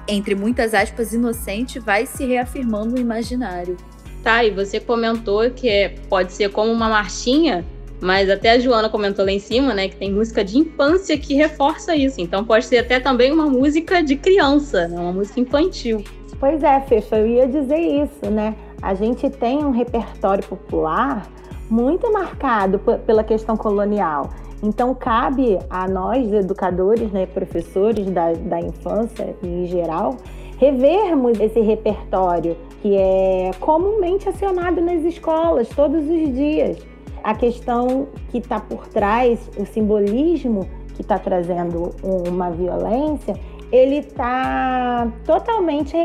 [0.08, 3.78] entre muitas aspas inocente, vai se reafirmando no imaginário.
[4.24, 7.66] Tá, e você comentou que é, pode ser como uma marchinha,
[8.00, 11.34] mas até a Joana comentou lá em cima, né, que tem música de infância que
[11.34, 12.20] reforça isso.
[12.20, 16.04] Então pode ser até também uma música de criança, né, uma música infantil.
[16.42, 18.56] Pois é, Fecha, eu ia dizer isso, né?
[18.82, 21.28] A gente tem um repertório popular
[21.70, 24.28] muito marcado pela questão colonial.
[24.64, 30.18] Então, cabe a nós, educadores, né, professores da, da infância em geral,
[30.58, 36.80] revermos esse repertório que é comumente acionado nas escolas todos os dias.
[37.24, 43.36] A questão que está por trás, o simbolismo que está trazendo uma violência,
[43.72, 45.96] ele está totalmente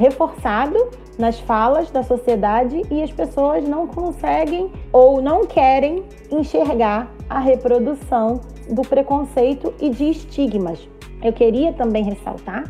[0.00, 0.88] reforçado
[1.18, 8.40] nas falas da sociedade e as pessoas não conseguem ou não querem enxergar a reprodução
[8.70, 10.88] do preconceito e de estigmas.
[11.22, 12.64] Eu queria também ressaltar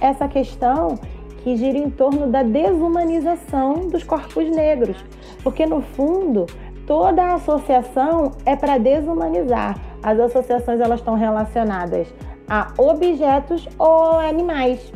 [0.00, 0.98] essa questão
[1.44, 4.96] que gira em torno da desumanização dos corpos negros,
[5.44, 6.46] porque no fundo
[6.88, 9.78] toda a associação é para desumanizar.
[10.02, 12.12] As associações elas estão relacionadas
[12.48, 14.92] a objetos ou animais.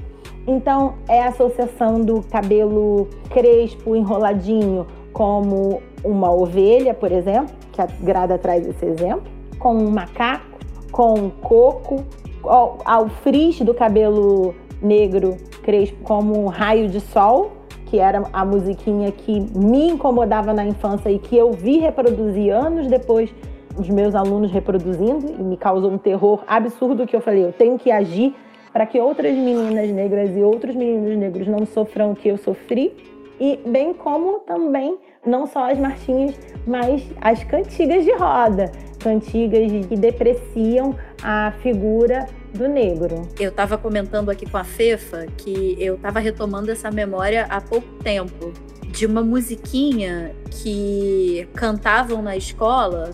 [0.51, 7.87] Então, é a associação do cabelo crespo, enroladinho, como uma ovelha, por exemplo, que a
[8.01, 10.59] Grada traz esse exemplo, com um macaco,
[10.91, 12.03] com um coco,
[12.43, 17.53] ao, ao frizz do cabelo negro crespo como um raio de sol,
[17.85, 22.87] que era a musiquinha que me incomodava na infância e que eu vi reproduzir anos
[22.87, 23.29] depois
[23.77, 27.79] os meus alunos reproduzindo e me causou um terror absurdo que eu falei, eu tenho
[27.79, 28.35] que agir
[28.79, 32.95] para que outras meninas negras e outros meninos negros não sofram o que eu sofri,
[33.41, 38.71] e bem como também não só as marchinhas, mas as cantigas de roda,
[39.01, 43.23] cantigas que depreciam a figura do negro.
[43.41, 47.89] Eu estava comentando aqui com a Fefa que eu estava retomando essa memória há pouco
[48.05, 48.53] tempo.
[48.91, 53.11] De uma musiquinha que cantavam na escola.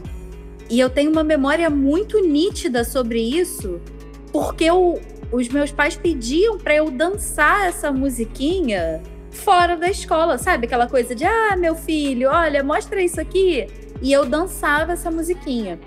[0.68, 3.80] E eu tenho uma memória muito nítida sobre isso
[4.34, 5.00] porque eu,
[5.32, 10.66] os meus pais pediam para eu dançar essa musiquinha fora da escola, sabe?
[10.66, 13.66] Aquela coisa de, ah, meu filho, olha, mostra isso aqui.
[14.00, 15.78] E eu dançava essa musiquinha.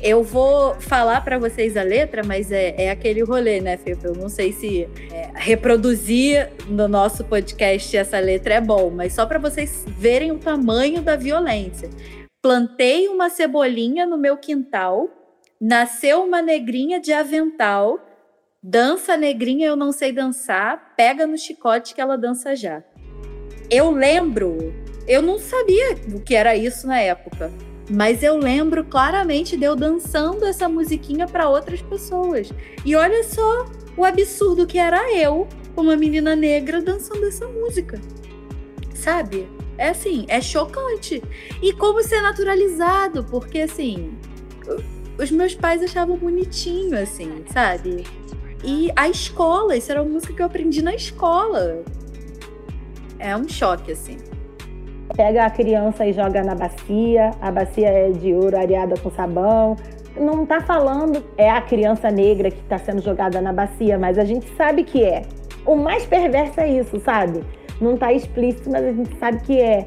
[0.00, 3.96] Eu vou falar para vocês a letra, mas é, é aquele rolê, né, Fê?
[4.02, 9.26] Eu não sei se é, reproduzir no nosso podcast essa letra é bom, mas só
[9.26, 11.90] para vocês verem o tamanho da violência.
[12.40, 15.08] Plantei uma cebolinha no meu quintal,
[15.60, 17.98] nasceu uma negrinha de avental,
[18.62, 22.82] dança negrinha, eu não sei dançar, pega no chicote que ela dança já.
[23.70, 24.74] Eu lembro,
[25.06, 27.52] eu não sabia o que era isso na época
[27.90, 32.50] mas eu lembro claramente de eu dançando essa musiquinha para outras pessoas.
[32.84, 38.00] E olha só o absurdo que era eu, uma menina negra, dançando essa música.
[38.94, 39.48] Sabe?
[39.78, 41.22] É assim, é chocante.
[41.62, 44.18] E como ser naturalizado, porque assim,
[45.18, 48.04] os meus pais achavam bonitinho, assim, sabe?
[48.64, 51.82] E a escola, isso era uma música que eu aprendi na escola.
[53.18, 54.18] É um choque, assim
[55.16, 59.76] pega a criança e joga na bacia, a bacia é de ouro areada com sabão.
[60.16, 64.24] Não está falando é a criança negra que está sendo jogada na bacia, mas a
[64.24, 65.22] gente sabe que é.
[65.66, 67.42] O mais perverso é isso, sabe?
[67.80, 69.84] Não está explícito, mas a gente sabe que é.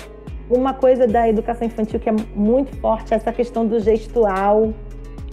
[0.50, 4.74] Uma coisa da educação infantil que é muito forte é essa questão do gestual,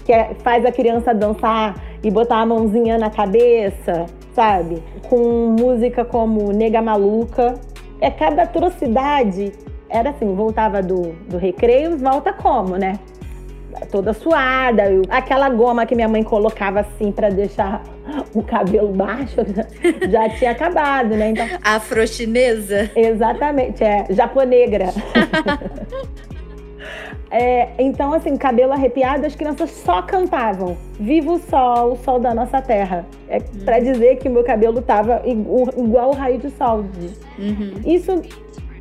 [0.05, 4.83] que é, faz a criança dançar e botar a mãozinha na cabeça, sabe?
[5.09, 7.55] Com música como Nega Maluca.
[8.01, 9.53] É cada atrocidade
[9.89, 12.99] era assim, voltava do, do recreio, volta como, né?
[13.91, 17.83] Toda suada, aquela goma que minha mãe colocava assim para deixar
[18.35, 19.37] o cabelo baixo
[20.11, 21.31] já tinha acabado, né?
[21.31, 22.91] Então, Afro-chinesa?
[22.95, 24.87] Exatamente, é, japonegra.
[27.31, 32.35] É, então, assim, cabelo arrepiado, as crianças só cantavam Viva o sol, o sol da
[32.35, 33.05] nossa terra.
[33.29, 33.65] É uhum.
[33.65, 36.85] para dizer que o meu cabelo tava igual o raio de sol.
[37.39, 37.75] Uhum.
[37.85, 38.23] Isso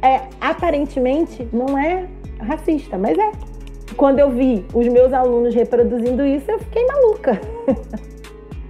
[0.02, 2.06] é, aparentemente não é
[2.40, 3.32] racista, mas é.
[3.96, 7.40] Quando eu vi os meus alunos reproduzindo isso, eu fiquei maluca.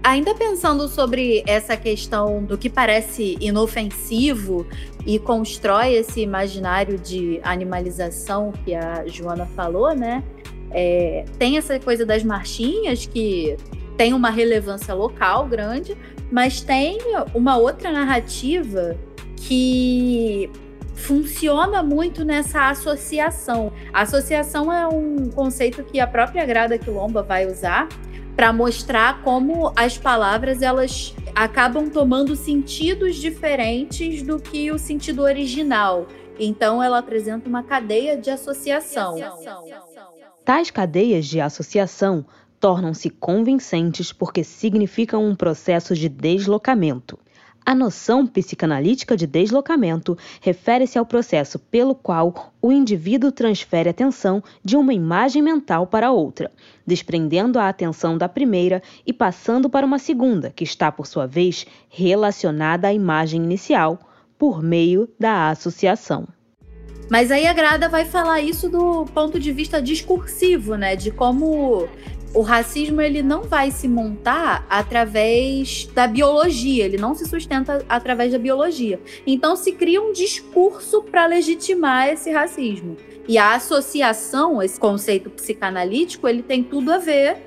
[0.07, 4.65] Ainda pensando sobre essa questão do que parece inofensivo
[5.05, 10.23] e constrói esse imaginário de animalização que a Joana falou, né?
[10.71, 13.57] É, tem essa coisa das marchinhas que
[13.97, 15.97] tem uma relevância local grande,
[16.31, 16.99] mas tem
[17.33, 18.95] uma outra narrativa
[19.35, 20.49] que
[20.95, 23.73] funciona muito nessa associação.
[23.91, 27.89] Associação é um conceito que a própria Grada Quilomba vai usar
[28.37, 36.07] para mostrar como as palavras elas acabam tomando sentidos diferentes do que o sentido original.
[36.39, 39.15] Então ela apresenta uma cadeia de associação.
[40.45, 42.23] Tais cadeias de associação
[42.59, 47.17] tornam-se convincentes porque significam um processo de deslocamento.
[47.67, 54.77] A noção psicanalítica de deslocamento refere-se ao processo pelo qual o indivíduo transfere atenção de
[54.77, 56.49] uma imagem mental para outra,
[56.85, 61.65] desprendendo a atenção da primeira e passando para uma segunda, que está, por sua vez,
[61.89, 63.99] relacionada à imagem inicial,
[64.37, 66.25] por meio da associação.
[67.09, 70.95] Mas aí a Grada vai falar isso do ponto de vista discursivo, né?
[70.95, 71.85] De como
[72.33, 78.31] o racismo ele não vai se montar através da biologia, ele não se sustenta através
[78.31, 78.99] da biologia.
[79.25, 82.95] Então se cria um discurso para legitimar esse racismo.
[83.27, 87.37] E a associação, esse conceito psicanalítico, ele tem tudo a ver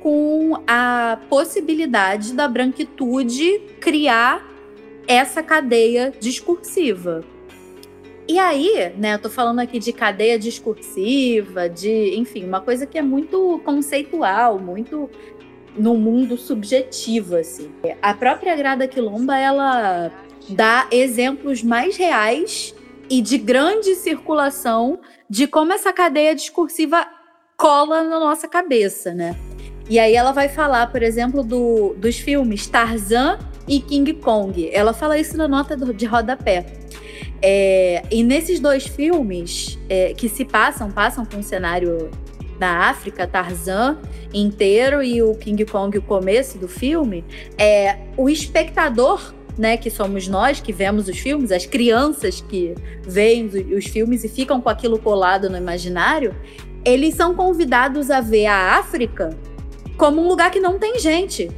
[0.00, 4.46] com a possibilidade da branquitude criar
[5.06, 7.24] essa cadeia discursiva.
[8.26, 12.96] E aí, né, eu tô falando aqui de cadeia discursiva, de, enfim, uma coisa que
[12.96, 15.10] é muito conceitual, muito
[15.76, 17.70] no mundo subjetivo, assim.
[18.00, 20.10] A própria Grada Quilomba, ela
[20.48, 22.74] dá exemplos mais reais
[23.10, 27.06] e de grande circulação de como essa cadeia discursiva
[27.56, 29.36] cola na nossa cabeça, né?
[29.88, 34.70] E aí ela vai falar, por exemplo, do, dos filmes Tarzan e King Kong.
[34.72, 36.64] Ela fala isso na nota de rodapé.
[37.46, 42.10] É, e nesses dois filmes é, que se passam, passam com um cenário
[42.58, 43.98] na África, Tarzan
[44.32, 47.22] inteiro e o King Kong, o começo do filme,
[47.58, 53.44] é o espectador, né, que somos nós que vemos os filmes, as crianças que veem
[53.76, 56.34] os filmes e ficam com aquilo colado no imaginário,
[56.82, 59.36] eles são convidados a ver a África
[59.98, 61.50] como um lugar que não tem gente,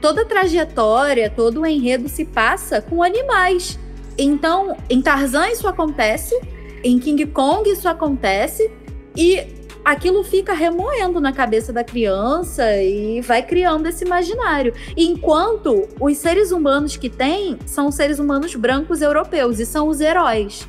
[0.00, 3.78] toda a trajetória, todo o enredo se passa com animais.
[4.18, 6.38] Então, em Tarzan isso acontece,
[6.82, 8.70] em King Kong isso acontece,
[9.16, 9.46] e
[9.84, 14.74] aquilo fica remoendo na cabeça da criança e vai criando esse imaginário.
[14.96, 20.68] Enquanto os seres humanos que tem são seres humanos brancos europeus e são os heróis.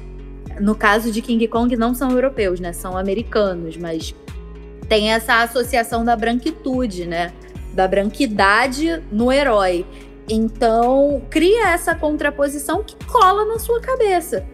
[0.59, 2.73] No caso de King Kong, não são europeus, né?
[2.73, 4.13] São americanos, mas
[4.87, 7.33] tem essa associação da branquitude, né?
[7.73, 9.85] Da branquidade no herói.
[10.29, 14.45] Então, cria essa contraposição que cola na sua cabeça.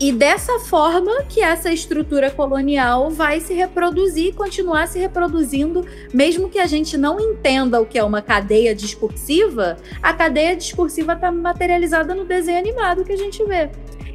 [0.00, 6.48] E dessa forma que essa estrutura colonial vai se reproduzir e continuar se reproduzindo, mesmo
[6.48, 11.30] que a gente não entenda o que é uma cadeia discursiva, a cadeia discursiva está
[11.30, 13.68] materializada no desenho animado que a gente vê.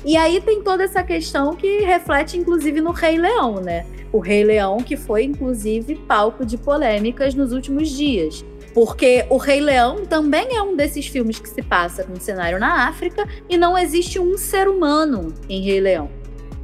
[0.04, 3.86] E aí tem toda essa questão que reflete, inclusive, no Rei Leão, né?
[4.12, 8.44] O Rei Leão, que foi, inclusive, palco de polêmicas nos últimos dias.
[8.76, 12.60] Porque O Rei Leão também é um desses filmes que se passa com um cenário
[12.60, 16.12] na África e não existe um ser humano em Rei Leão.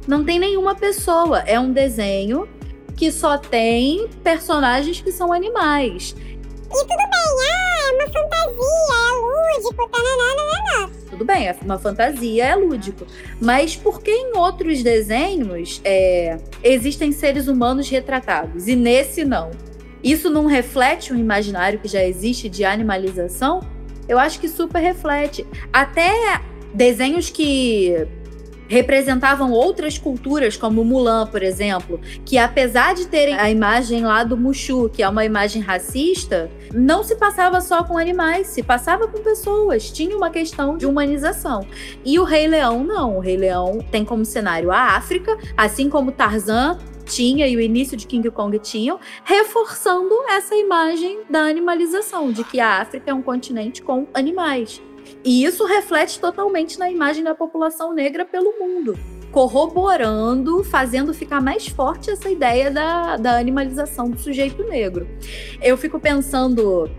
[0.06, 2.46] Não tem nenhuma pessoa, é um desenho
[2.98, 6.14] que só tem personagens que são animais.
[6.18, 10.90] E tudo bem, ah, é uma fantasia, é lúdico, tananana.
[11.08, 13.06] Tudo bem, é uma fantasia, é lúdico.
[13.40, 19.50] Mas por que em outros desenhos é, existem seres humanos retratados e nesse não?
[20.02, 23.60] Isso não reflete um imaginário que já existe de animalização?
[24.08, 25.46] Eu acho que super reflete.
[25.72, 26.40] Até
[26.74, 28.06] desenhos que
[28.72, 34.34] representavam outras culturas, como Mulan, por exemplo, que apesar de terem a imagem lá do
[34.34, 39.22] Mushu, que é uma imagem racista, não se passava só com animais, se passava com
[39.22, 41.66] pessoas, tinha uma questão de humanização.
[42.02, 46.10] E o Rei Leão não, o Rei Leão tem como cenário a África, assim como
[46.10, 52.44] Tarzan tinha e o início de King Kong tinham, reforçando essa imagem da animalização, de
[52.44, 54.80] que a África é um continente com animais.
[55.24, 58.98] E isso reflete totalmente na imagem da população negra pelo mundo,
[59.30, 65.08] corroborando, fazendo ficar mais forte essa ideia da, da animalização do sujeito negro.
[65.60, 66.90] Eu fico pensando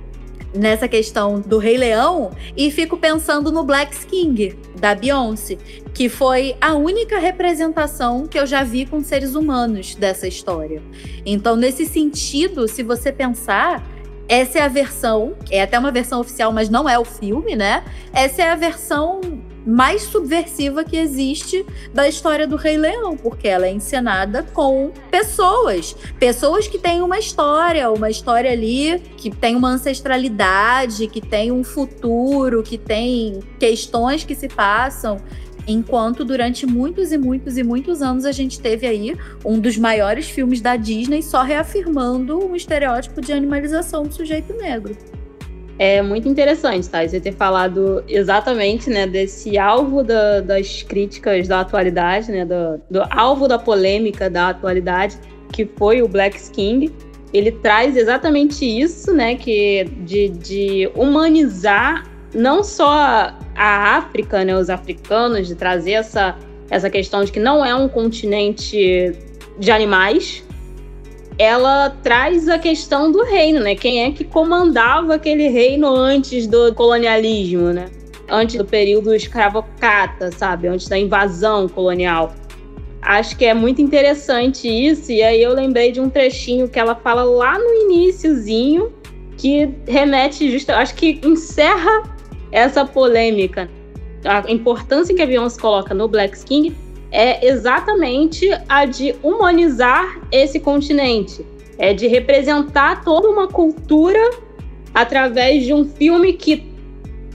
[0.53, 5.57] nessa questão do Rei Leão e fico pensando no Black King da Beyoncé,
[5.93, 10.81] que foi a única representação que eu já vi com seres humanos dessa história.
[11.25, 13.83] Então, nesse sentido, se você pensar,
[14.27, 17.83] essa é a versão, é até uma versão oficial, mas não é o filme, né?
[18.13, 19.21] Essa é a versão
[19.65, 25.95] mais subversiva que existe da história do Rei Leão, porque ela é encenada com pessoas,
[26.19, 31.63] pessoas que têm uma história, uma história ali que tem uma ancestralidade, que tem um
[31.63, 35.17] futuro, que tem questões que se passam.
[35.65, 40.29] Enquanto durante muitos e muitos e muitos anos a gente teve aí um dos maiores
[40.29, 44.93] filmes da Disney só reafirmando um estereótipo de animalização do sujeito negro
[45.77, 47.05] é muito interessante, tá?
[47.05, 53.03] Você ter falado exatamente, né, desse alvo da, das críticas da atualidade, né, do, do,
[53.09, 55.17] alvo da polêmica da atualidade,
[55.51, 56.93] que foi o Black King.
[57.33, 64.69] Ele traz exatamente isso, né, que de, de humanizar não só a África, né, os
[64.69, 66.35] africanos, de trazer essa,
[66.69, 69.15] essa questão de que não é um continente
[69.57, 70.43] de animais,
[71.37, 73.75] ela traz a questão do reino, né?
[73.75, 77.85] Quem é que comandava aquele reino antes do colonialismo, né?
[78.29, 80.67] Antes do período escravocrata, sabe?
[80.67, 82.33] Antes da invasão colonial.
[83.01, 86.95] Acho que é muito interessante isso, e aí eu lembrei de um trechinho que ela
[86.95, 88.93] fala lá no iníciozinho,
[89.37, 92.03] que remete justo, acho que encerra
[92.49, 93.69] essa polêmica.
[94.23, 96.73] A importância que a Beyoncé coloca no Black King
[97.13, 101.45] é exatamente a de humanizar esse continente,
[101.77, 104.19] é de representar toda uma cultura
[104.95, 106.73] através de um filme que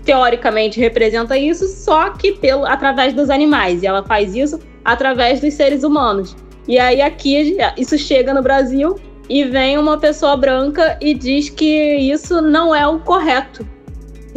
[0.04, 3.82] teoricamente representa isso, só que pelo através dos animais.
[3.82, 6.34] E ela faz isso através dos seres humanos.
[6.66, 8.96] E aí aqui isso chega no Brasil
[9.28, 13.64] e vem uma pessoa branca e diz que isso não é o correto.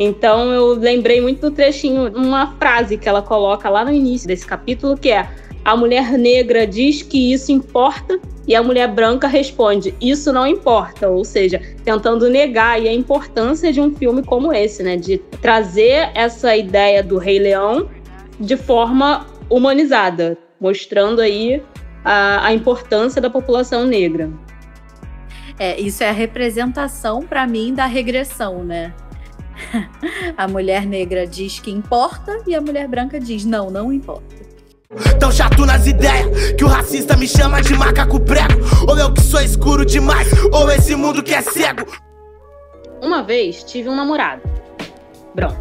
[0.04, 4.48] Então eu lembrei muito do trechinho, uma frase que ela coloca lá no início desse
[4.48, 5.30] capítulo, que é:
[5.64, 11.08] a mulher negra diz que isso importa e a mulher branca responde: isso não importa,
[11.08, 16.58] ou seja, tentando negar a importância de um filme como esse, né, de trazer essa
[16.58, 17.88] ideia do Rei Leão
[18.40, 21.62] de forma humanizada, mostrando aí
[22.04, 24.32] a, a importância da população negra.
[25.60, 28.92] É, isso é a representação para mim da regressão, né?
[30.38, 34.42] a mulher negra diz que importa e a mulher branca diz não, não importa.
[35.20, 38.60] Tão chato nas ideias que o racista me chama de macaco prego.
[38.88, 41.86] Ou eu que sou escuro demais, ou esse mundo que é cego.
[43.02, 44.42] Uma vez tive um namorado.
[45.34, 45.56] Bom,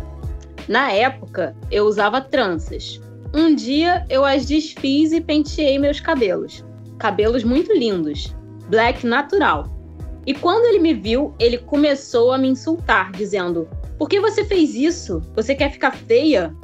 [0.66, 3.00] na época eu usava tranças.
[3.32, 6.64] Um dia eu as desfiz e penteei meus cabelos.
[6.98, 8.34] Cabelos muito lindos,
[8.68, 9.68] black natural.
[10.26, 13.68] E quando ele me viu, ele começou a me insultar, dizendo:
[14.00, 15.22] Por que você fez isso?
[15.36, 16.56] Você quer ficar feia?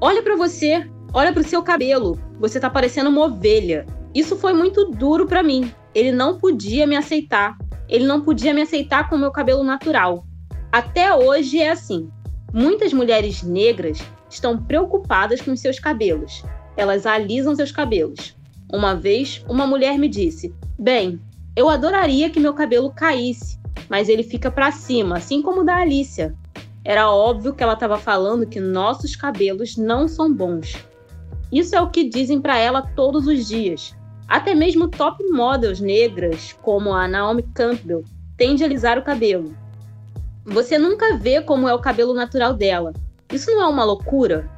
[0.00, 2.18] Olha para você, olha para o seu cabelo.
[2.40, 3.84] Você tá parecendo uma ovelha.
[4.14, 5.70] Isso foi muito duro para mim.
[5.94, 7.58] Ele não podia me aceitar.
[7.90, 10.24] Ele não podia me aceitar com o meu cabelo natural.
[10.72, 12.10] Até hoje é assim.
[12.54, 16.42] Muitas mulheres negras estão preocupadas com seus cabelos.
[16.74, 18.34] Elas alisam seus cabelos.
[18.72, 21.20] Uma vez, uma mulher me disse: Bem,
[21.54, 23.60] eu adoraria que meu cabelo caísse,
[23.90, 26.34] mas ele fica para cima, assim como o da Alicia.
[26.84, 30.76] Era óbvio que ela estava falando que nossos cabelos não são bons.
[31.52, 33.94] Isso é o que dizem para ela todos os dias.
[34.26, 38.02] Até mesmo top models negras, como a Naomi Campbell,
[38.36, 39.54] tende a alisar o cabelo.
[40.44, 42.92] Você nunca vê como é o cabelo natural dela.
[43.32, 44.50] Isso não é uma loucura?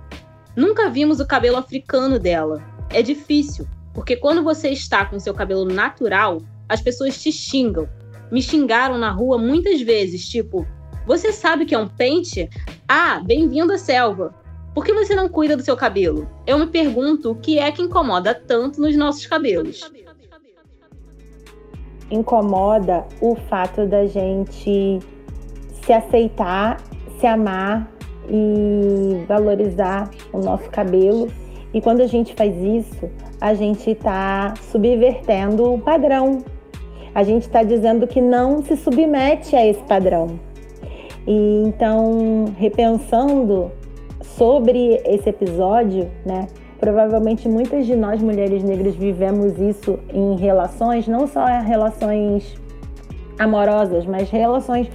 [0.57, 2.63] Nunca vimos o cabelo africano dela.
[2.91, 7.89] É difícil, porque quando você está com seu cabelo natural, as pessoas te xingam.
[8.31, 10.67] Me xingaram na rua muitas vezes, tipo,
[11.07, 12.49] você sabe que é um pente?
[12.89, 14.35] Ah, bem-vindo à selva.
[14.75, 16.29] Por que você não cuida do seu cabelo?
[16.47, 19.91] Eu me pergunto o que é que incomoda tanto nos nossos cabelos.
[22.11, 24.99] Incomoda o fato da gente
[25.85, 26.81] se aceitar,
[27.21, 27.91] se amar
[28.29, 31.31] e valorizar o nosso cabelo.
[31.73, 36.43] E quando a gente faz isso, a gente está subvertendo o padrão
[37.15, 40.39] a gente está dizendo que não se submete a esse padrão.
[41.27, 43.71] E então, repensando
[44.23, 46.47] sobre esse episódio, né?
[46.79, 52.55] Provavelmente muitas de nós mulheres negras vivemos isso em relações, não só relações
[53.39, 54.91] amorosas, mas relações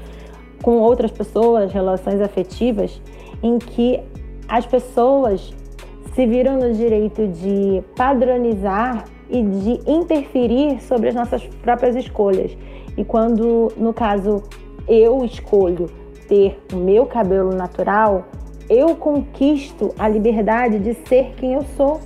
[0.62, 3.02] com outras pessoas, relações afetivas,
[3.42, 4.00] em que
[4.48, 5.54] as pessoas
[6.14, 12.58] se viram no direito de padronizar e de interferir sobre as nossas próprias escolhas.
[12.98, 14.44] E quando, no caso,
[14.88, 15.90] eu escolho
[16.30, 18.26] ter o meu cabelo natural,
[18.70, 22.00] eu conquisto a liberdade de ser quem eu sou.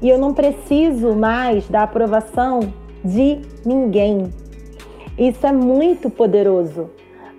[0.00, 2.60] E eu não preciso mais da aprovação
[3.02, 4.32] de ninguém.
[5.18, 6.90] Isso é muito poderoso,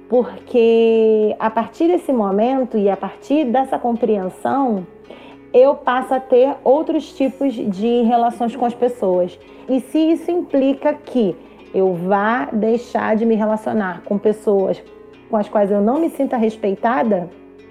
[0.09, 4.85] porque a partir desse momento e a partir dessa compreensão,
[5.53, 9.39] eu passo a ter outros tipos de relações com as pessoas.
[9.69, 11.35] E se isso implica que
[11.73, 14.83] eu vá deixar de me relacionar com pessoas
[15.29, 17.29] com as quais eu não me sinta respeitada,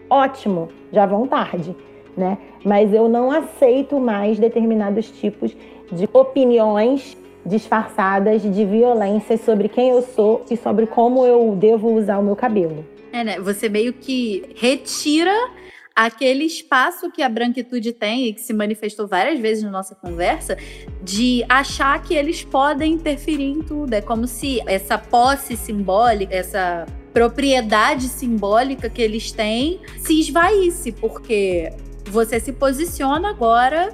[0.08, 1.74] ótimo, já vão tarde,
[2.16, 2.38] né?
[2.64, 5.56] Mas eu não aceito mais determinados tipos
[5.90, 12.18] de opiniões disfarçadas de violência sobre quem eu sou e sobre como eu devo usar
[12.18, 12.84] o meu cabelo.
[13.12, 13.40] É, né?
[13.40, 15.32] Você meio que retira
[15.98, 20.56] aquele espaço que a branquitude tem e que se manifestou várias vezes na nossa conversa,
[21.02, 23.92] de achar que eles podem interferir em tudo.
[23.94, 26.86] É como se essa posse simbólica, essa
[27.18, 31.72] propriedade simbólica que eles têm se esvaísse, porque
[32.06, 33.92] você se posiciona agora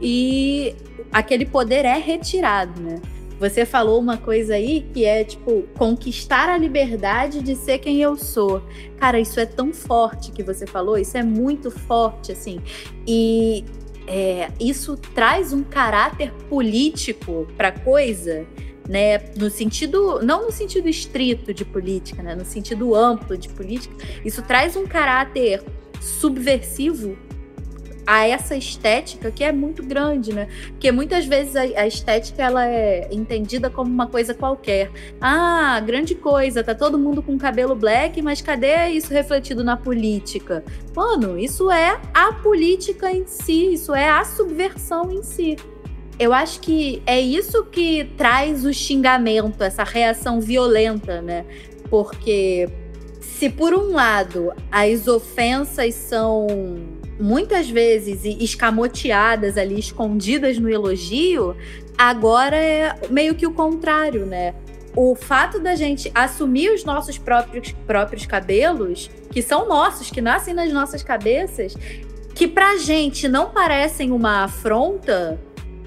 [0.00, 0.76] e
[1.10, 3.00] aquele poder é retirado, né?
[3.40, 8.16] Você falou uma coisa aí que é tipo conquistar a liberdade de ser quem eu
[8.16, 8.62] sou.
[8.98, 12.60] Cara, isso é tão forte que você falou, isso é muito forte, assim.
[13.04, 13.64] E
[14.06, 18.46] é, isso traz um caráter político para coisa,
[18.90, 19.18] né?
[19.36, 22.34] No sentido, não no sentido estrito de política, né?
[22.34, 23.94] No sentido amplo de política.
[24.24, 25.62] Isso traz um caráter
[26.00, 27.16] subversivo
[28.04, 30.48] a essa estética que é muito grande, né?
[30.70, 34.90] Porque muitas vezes a, a, estética ela é entendida como uma coisa qualquer.
[35.20, 40.64] Ah, grande coisa, tá todo mundo com cabelo black, mas cadê isso refletido na política?
[40.96, 45.56] Mano, isso é a política em si, isso é a subversão em si.
[46.20, 51.46] Eu acho que é isso que traz o xingamento, essa reação violenta, né?
[51.88, 52.68] Porque
[53.22, 56.46] se por um lado as ofensas são
[57.18, 61.56] muitas vezes escamoteadas ali, escondidas no elogio,
[61.96, 64.54] agora é meio que o contrário, né?
[64.94, 70.52] O fato da gente assumir os nossos próprios, próprios cabelos, que são nossos, que nascem
[70.52, 71.74] nas nossas cabeças,
[72.34, 75.40] que pra gente não parecem uma afronta,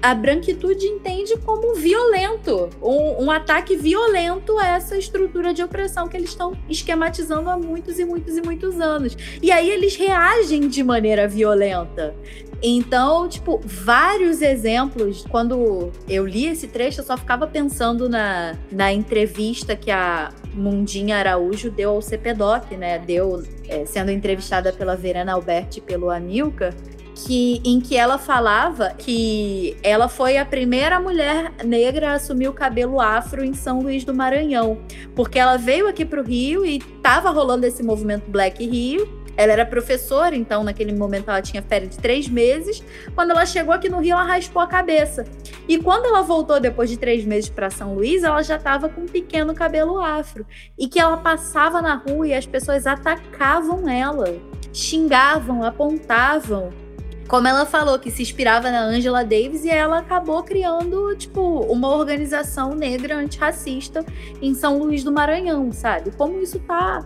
[0.04, 6.14] a branquitude entende como violento, um, um, ataque violento a essa estrutura de opressão que
[6.14, 9.16] eles estão esquematizando há muitos e muitos e muitos anos.
[9.40, 12.14] E aí eles reagem de maneira violenta.
[12.62, 15.24] Então, tipo, vários exemplos.
[15.30, 21.16] Quando eu li esse trecho, eu só ficava pensando na, na entrevista que a Mundinha
[21.16, 22.98] Araújo deu ao CPDOC, né?
[22.98, 26.74] Deu, é, sendo entrevistada pela Verena Alberti e pelo Amilcar,
[27.14, 32.52] que, em que ela falava que ela foi a primeira mulher negra a assumir o
[32.52, 34.78] cabelo afro em São Luís do Maranhão.
[35.14, 39.24] Porque ela veio aqui para o Rio e estava rolando esse movimento Black Rio.
[39.36, 42.84] Ela era professora, então naquele momento ela tinha férias de três meses.
[43.14, 45.24] Quando ela chegou aqui no Rio, ela raspou a cabeça.
[45.68, 49.02] E quando ela voltou depois de três meses para São Luís, ela já estava com
[49.02, 50.46] um pequeno cabelo afro.
[50.78, 54.36] E que ela passava na rua e as pessoas atacavam ela,
[54.72, 56.83] xingavam, apontavam.
[57.28, 61.88] Como ela falou que se inspirava na Angela Davis e ela acabou criando, tipo, uma
[61.88, 64.04] organização negra antirracista
[64.42, 66.10] em São Luís do Maranhão, sabe?
[66.12, 67.04] Como isso tá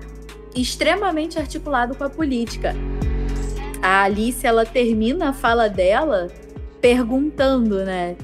[0.55, 2.75] extremamente articulado com a política.
[3.81, 6.27] A Alice, ela termina a fala dela
[6.81, 8.17] perguntando, né?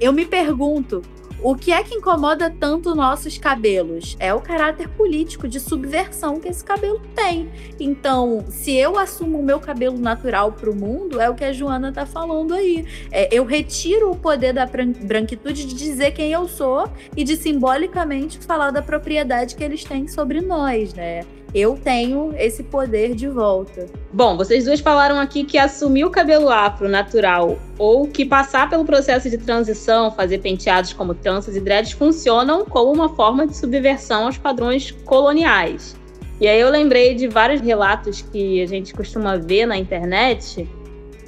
[0.00, 1.02] Eu me pergunto,
[1.42, 4.16] o que é que incomoda tanto nossos cabelos?
[4.18, 7.48] É o caráter político de subversão que esse cabelo tem.
[7.78, 11.52] Então, se eu assumo o meu cabelo natural para o mundo, é o que a
[11.52, 12.86] Joana tá falando aí.
[13.12, 18.38] É, eu retiro o poder da branquitude de dizer quem eu sou e de simbolicamente
[18.38, 21.24] falar da propriedade que eles têm sobre nós, né?
[21.54, 23.86] Eu tenho esse poder de volta.
[24.12, 28.84] Bom, vocês duas falaram aqui que assumir o cabelo afro natural ou que passar pelo
[28.84, 34.26] processo de transição, fazer penteados como tranças e dreads funcionam como uma forma de subversão
[34.26, 35.96] aos padrões coloniais.
[36.40, 40.68] E aí eu lembrei de vários relatos que a gente costuma ver na internet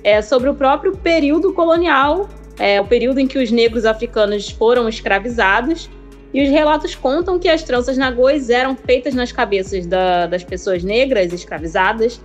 [0.05, 2.29] é, sobre o próprio período colonial,
[2.59, 5.91] é, o período em que os negros africanos foram escravizados
[6.33, 10.85] e os relatos contam que as tranças nagôs eram feitas nas cabeças da, das pessoas
[10.85, 12.21] negras escravizadas,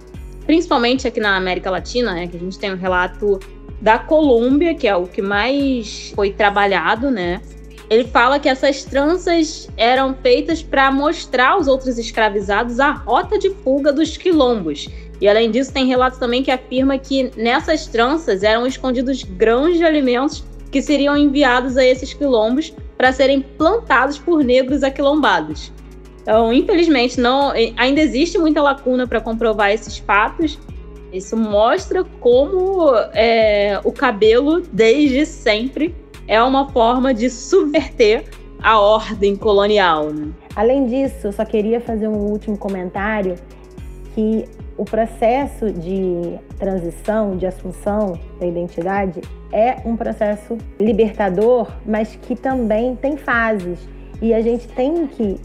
[0.45, 3.39] principalmente aqui na América Latina, né, que a gente tem um relato
[3.81, 7.41] da Colômbia, que é o que mais foi trabalhado, né?
[7.89, 13.51] Ele fala que essas tranças eram feitas para mostrar aos outros escravizados a rota de
[13.63, 14.89] fuga dos quilombos.
[15.21, 19.83] E além disso, tem relato também que afirma que nessas tranças eram escondidos grãos de
[19.83, 20.43] alimentos
[20.75, 25.71] que seriam enviados a esses quilombos para serem plantados por negros aquilombados.
[26.21, 30.59] Então, infelizmente, não, ainda existe muita lacuna para comprovar esses fatos.
[31.13, 35.95] Isso mostra como é, o cabelo, desde sempre,
[36.27, 38.25] é uma forma de subverter
[38.61, 40.09] a ordem colonial.
[40.11, 40.27] Né?
[40.57, 43.37] Além disso, eu só queria fazer um último comentário
[44.15, 44.45] que
[44.77, 49.19] o processo de transição, de assunção da identidade
[49.51, 53.77] é um processo libertador, mas que também tem fases.
[54.21, 55.37] E a gente tem que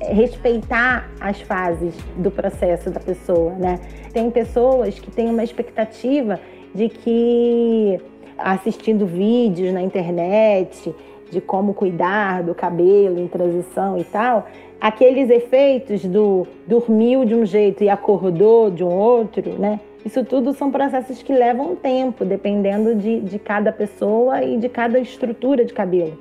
[0.00, 3.78] respeitar as fases do processo da pessoa, né?
[4.12, 6.40] Tem pessoas que têm uma expectativa
[6.74, 8.00] de que
[8.36, 10.94] assistindo vídeos na internet
[11.30, 14.46] de como cuidar do cabelo em transição e tal,
[14.80, 19.80] aqueles efeitos do dormiu de um jeito e acordou de um outro, né?
[20.04, 24.98] Isso tudo são processos que levam tempo, dependendo de, de cada pessoa e de cada
[24.98, 26.18] estrutura de cabelo.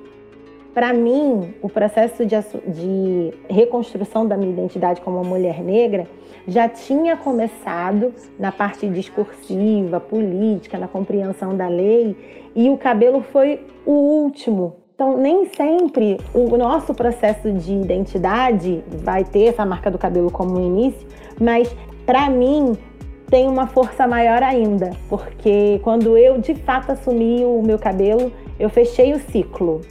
[0.73, 2.35] Para mim, o processo de,
[2.67, 6.05] de reconstrução da minha identidade como mulher negra
[6.47, 12.15] já tinha começado na parte discursiva, política, na compreensão da lei,
[12.55, 19.24] e o cabelo foi o último então, nem sempre o nosso processo de identidade vai
[19.24, 21.07] ter essa marca do cabelo como início,
[21.40, 21.72] mas
[22.03, 22.76] para mim
[23.30, 28.72] tem uma força maior ainda, porque quando eu de fato assumi o meu cabelo, eu
[28.72, 29.82] fechei o ciclo.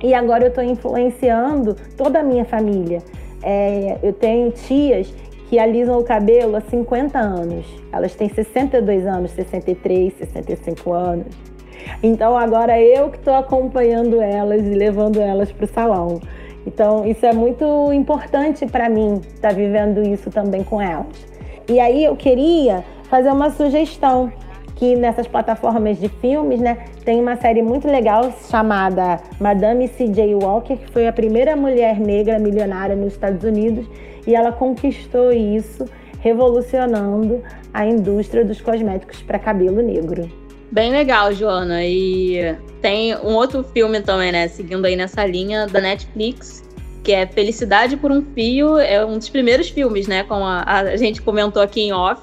[0.00, 3.02] E agora eu estou influenciando toda a minha família.
[3.42, 5.12] É, eu tenho tias
[5.48, 7.66] que alisam o cabelo há 50 anos.
[7.90, 11.55] Elas têm 62 anos, 63, 65 anos.
[12.02, 16.20] Então agora eu que estou acompanhando elas e levando elas para o salão.
[16.66, 21.26] Então isso é muito importante para mim estar tá vivendo isso também com elas.
[21.68, 24.32] E aí eu queria fazer uma sugestão
[24.76, 30.34] que nessas plataformas de filmes, né, tem uma série muito legal chamada Madame C.J.
[30.34, 33.86] Walker, que foi a primeira mulher negra milionária nos Estados Unidos,
[34.26, 35.86] e ela conquistou isso,
[36.20, 37.42] revolucionando
[37.72, 40.28] a indústria dos cosméticos para cabelo negro.
[40.70, 41.84] Bem legal, Joana.
[41.84, 44.48] E tem um outro filme também, né?
[44.48, 46.64] Seguindo aí nessa linha da Netflix,
[47.04, 48.78] que é Felicidade por um Fio.
[48.78, 50.24] É um dos primeiros filmes, né?
[50.24, 52.20] Como a, a gente comentou aqui em off.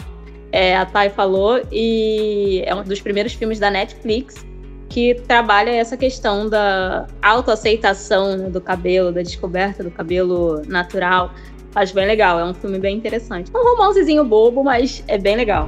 [0.51, 1.61] É, a Thay falou.
[1.71, 4.45] E é um dos primeiros filmes da Netflix
[4.89, 11.33] que trabalha essa questão da autoaceitação né, do cabelo, da descoberta do cabelo natural.
[11.73, 12.39] Acho bem legal.
[12.39, 13.49] É um filme bem interessante.
[13.55, 15.67] Um romancezinho bobo, mas é bem legal.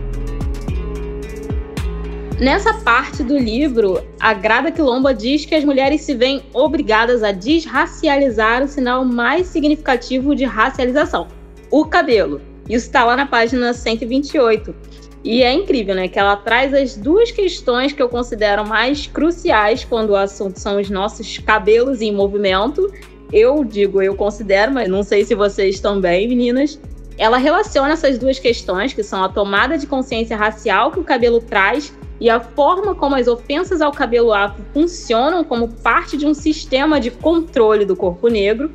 [2.39, 7.31] Nessa parte do livro, a Grada Quilomba diz que as mulheres se veem obrigadas a
[7.31, 11.29] desracializar o sinal mais significativo de racialização,
[11.71, 12.41] o cabelo.
[12.67, 14.75] Isso está lá na página 128.
[15.23, 16.09] E é incrível, né?
[16.09, 20.79] Que ela traz as duas questões que eu considero mais cruciais quando o assunto são
[20.79, 22.91] os nossos cabelos em movimento.
[23.31, 26.77] Eu digo, eu considero, mas não sei se vocês também, meninas.
[27.17, 31.39] Ela relaciona essas duas questões, que são a tomada de consciência racial que o cabelo
[31.39, 36.33] traz e a forma como as ofensas ao cabelo afro funcionam como parte de um
[36.33, 38.71] sistema de controle do corpo negro.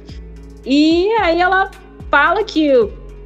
[0.65, 1.71] E aí ela
[2.11, 2.71] fala que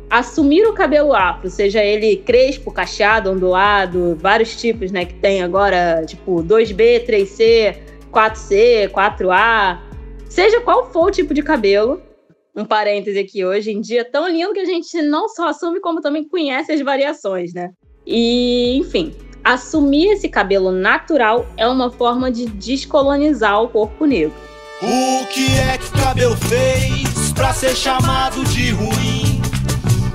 [0.08, 6.04] assumir o cabelo afro, seja ele crespo, cacheado, ondulado, vários tipos, né, que tem agora,
[6.06, 7.78] tipo 2B, 3C,
[8.12, 9.80] 4C, 4A,
[10.28, 12.00] seja qual for o tipo de cabelo,
[12.54, 16.00] um parêntese aqui, hoje em dia tão lindo que a gente não só assume, como
[16.00, 17.70] também conhece as variações, né?
[18.06, 19.12] E, enfim,
[19.44, 24.34] assumir esse cabelo natural é uma forma de descolonizar o corpo negro.
[24.82, 29.42] O que é que o cabelo fez pra ser chamado de ruim?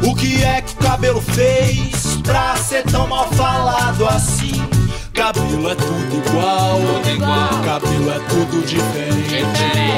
[0.02, 4.52] O que é que o cabelo fez pra ser tão mal falado assim?
[5.14, 7.50] Cabelo é tudo igual, tudo igual.
[7.66, 9.44] cabelo é tudo diferente.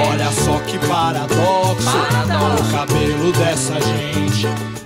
[0.09, 2.63] Olha só que paradoxo, paradoxo.
[2.63, 4.80] o cabelo dessa gente.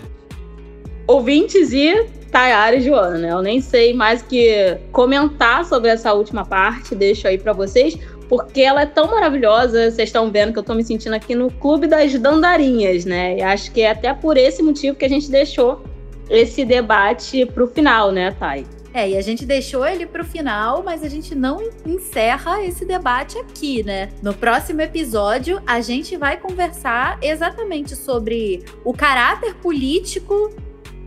[1.07, 3.31] Ouvintes e Tayara e Joana, né?
[3.31, 8.61] Eu nem sei mais que comentar sobre essa última parte, deixo aí para vocês, porque
[8.61, 9.91] ela é tão maravilhosa.
[9.91, 13.37] Vocês estão vendo que eu tô me sentindo aqui no clube das dandarinhas, né?
[13.37, 15.83] E acho que é até por esse motivo que a gente deixou
[16.29, 18.65] esse debate pro final, né, Thay?
[18.93, 22.85] É, e a gente deixou ele para o final, mas a gente não encerra esse
[22.85, 24.09] debate aqui, né?
[24.23, 30.49] No próximo episódio, a gente vai conversar exatamente sobre o caráter político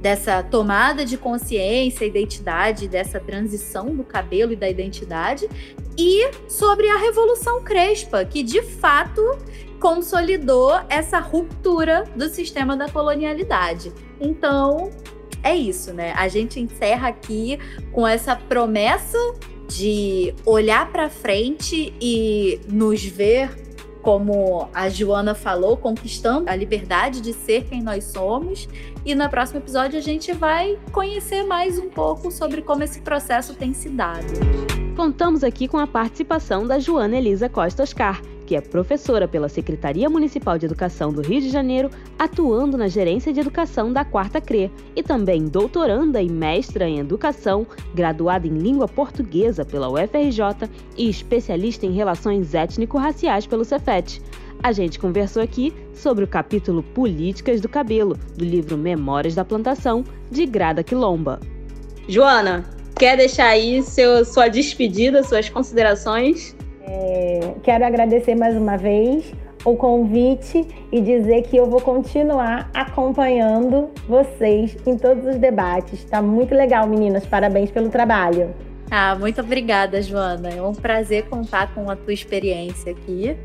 [0.01, 5.49] dessa tomada de consciência, identidade, dessa transição do cabelo e da identidade,
[5.97, 9.23] e sobre a Revolução Crespa, que de fato
[9.81, 13.93] consolidou essa ruptura do sistema da colonialidade.
[14.21, 14.91] Então,
[15.43, 16.13] é isso, né?
[16.17, 17.59] A gente encerra aqui
[17.93, 19.19] com essa promessa
[19.69, 23.68] de olhar para frente e nos ver
[24.09, 28.67] como a Joana falou, conquistando a liberdade de ser quem nós somos.
[29.05, 33.53] E no próximo episódio a gente vai conhecer mais um pouco sobre como esse processo
[33.53, 34.33] tem se dado.
[34.97, 40.09] Contamos aqui com a participação da Joana Elisa Costa Oscar, que é professora pela Secretaria
[40.09, 44.73] Municipal de Educação do Rio de Janeiro, atuando na Gerência de Educação da Quarta CRE,
[44.97, 50.67] e também doutoranda e mestra em Educação, graduada em Língua Portuguesa pela UFRJ
[50.97, 54.23] e especialista em Relações Étnico-Raciais pelo Cefet.
[54.63, 60.03] A gente conversou aqui sobre o capítulo Políticas do Cabelo, do livro Memórias da Plantação,
[60.31, 61.39] de Grada Quilomba.
[62.09, 62.65] Joana,
[62.99, 66.57] Quer deixar aí seu, sua despedida, suas considerações?
[66.89, 69.33] É, quero agradecer mais uma vez
[69.65, 76.05] o convite e dizer que eu vou continuar acompanhando vocês em todos os debates.
[76.05, 77.27] Tá muito legal, meninas.
[77.27, 78.55] Parabéns pelo trabalho.
[78.91, 80.49] Ah, muito obrigada, Joana.
[80.49, 83.37] É um prazer contar com a tua experiência aqui.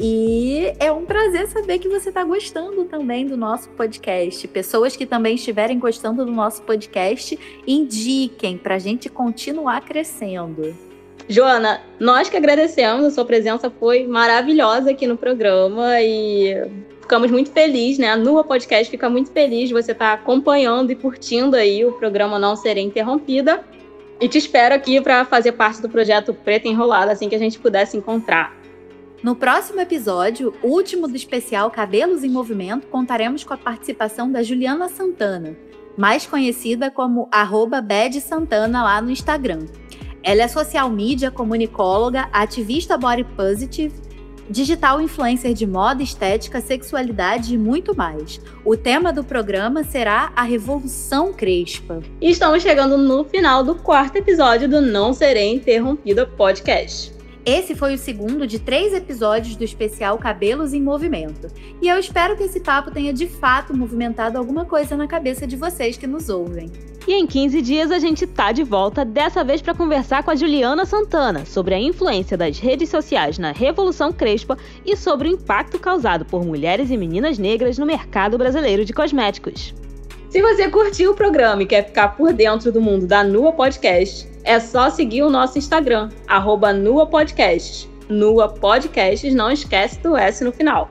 [0.00, 4.48] E é um prazer saber que você está gostando também do nosso podcast.
[4.48, 10.74] Pessoas que também estiverem gostando do nosso podcast, indiquem para a gente continuar crescendo.
[11.28, 16.54] Joana, nós que agradecemos, a sua presença foi maravilhosa aqui no programa e
[17.00, 18.08] ficamos muito felizes, né?
[18.08, 21.92] A Nua Podcast fica muito feliz de você estar tá acompanhando e curtindo aí o
[21.92, 23.62] programa Não Ser Interrompida.
[24.20, 27.58] E te espero aqui para fazer parte do projeto Preta Enrolada assim que a gente
[27.58, 28.56] pudesse encontrar.
[29.22, 34.88] No próximo episódio, último do especial Cabelos em Movimento, contaremos com a participação da Juliana
[34.88, 35.56] Santana,
[35.96, 37.28] mais conhecida como
[37.84, 39.66] @bedsantana lá no Instagram.
[40.24, 43.92] Ela é social media, comunicóloga, ativista body positive,
[44.48, 48.40] digital influencer de moda, estética, sexualidade e muito mais.
[48.64, 52.00] O tema do programa será a Revolução Crespa.
[52.20, 57.12] Estamos chegando no final do quarto episódio do Não Serei Interrompida podcast.
[57.44, 61.48] Esse foi o segundo de três episódios do especial Cabelos em Movimento.
[61.80, 65.56] E eu espero que esse papo tenha de fato movimentado alguma coisa na cabeça de
[65.56, 66.70] vocês que nos ouvem.
[67.06, 70.36] E em 15 dias a gente tá de volta, dessa vez para conversar com a
[70.36, 74.56] Juliana Santana sobre a influência das redes sociais na Revolução Crespa
[74.86, 79.74] e sobre o impacto causado por mulheres e meninas negras no mercado brasileiro de cosméticos.
[80.32, 84.26] Se você curtiu o programa e quer ficar por dentro do mundo da Nua Podcast,
[84.44, 87.86] é só seguir o nosso Instagram, arroba Nua Podcasts.
[88.08, 90.90] Nua Podcasts, não esquece do S no final.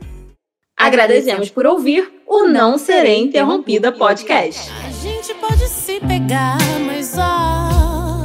[0.76, 4.70] Agradecemos por ouvir o Não Serei Interrompida podcast.
[4.84, 8.22] A gente pode se pegar, mas ó,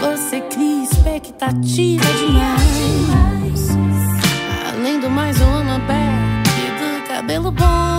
[0.00, 3.68] você cria expectativa demais.
[4.72, 7.91] Além do mais, eu amo a pele do cabelo bom.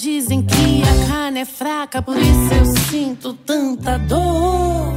[0.00, 4.94] Dizem que a carne é fraca, por isso eu sinto tanta dor.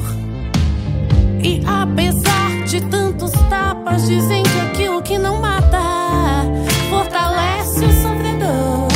[1.44, 6.44] E apesar de tantos tapas, dizem que aquilo que não mata
[6.92, 8.88] fortalece o sofredor.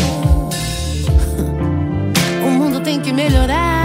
[2.46, 3.81] O mundo tem que melhorar.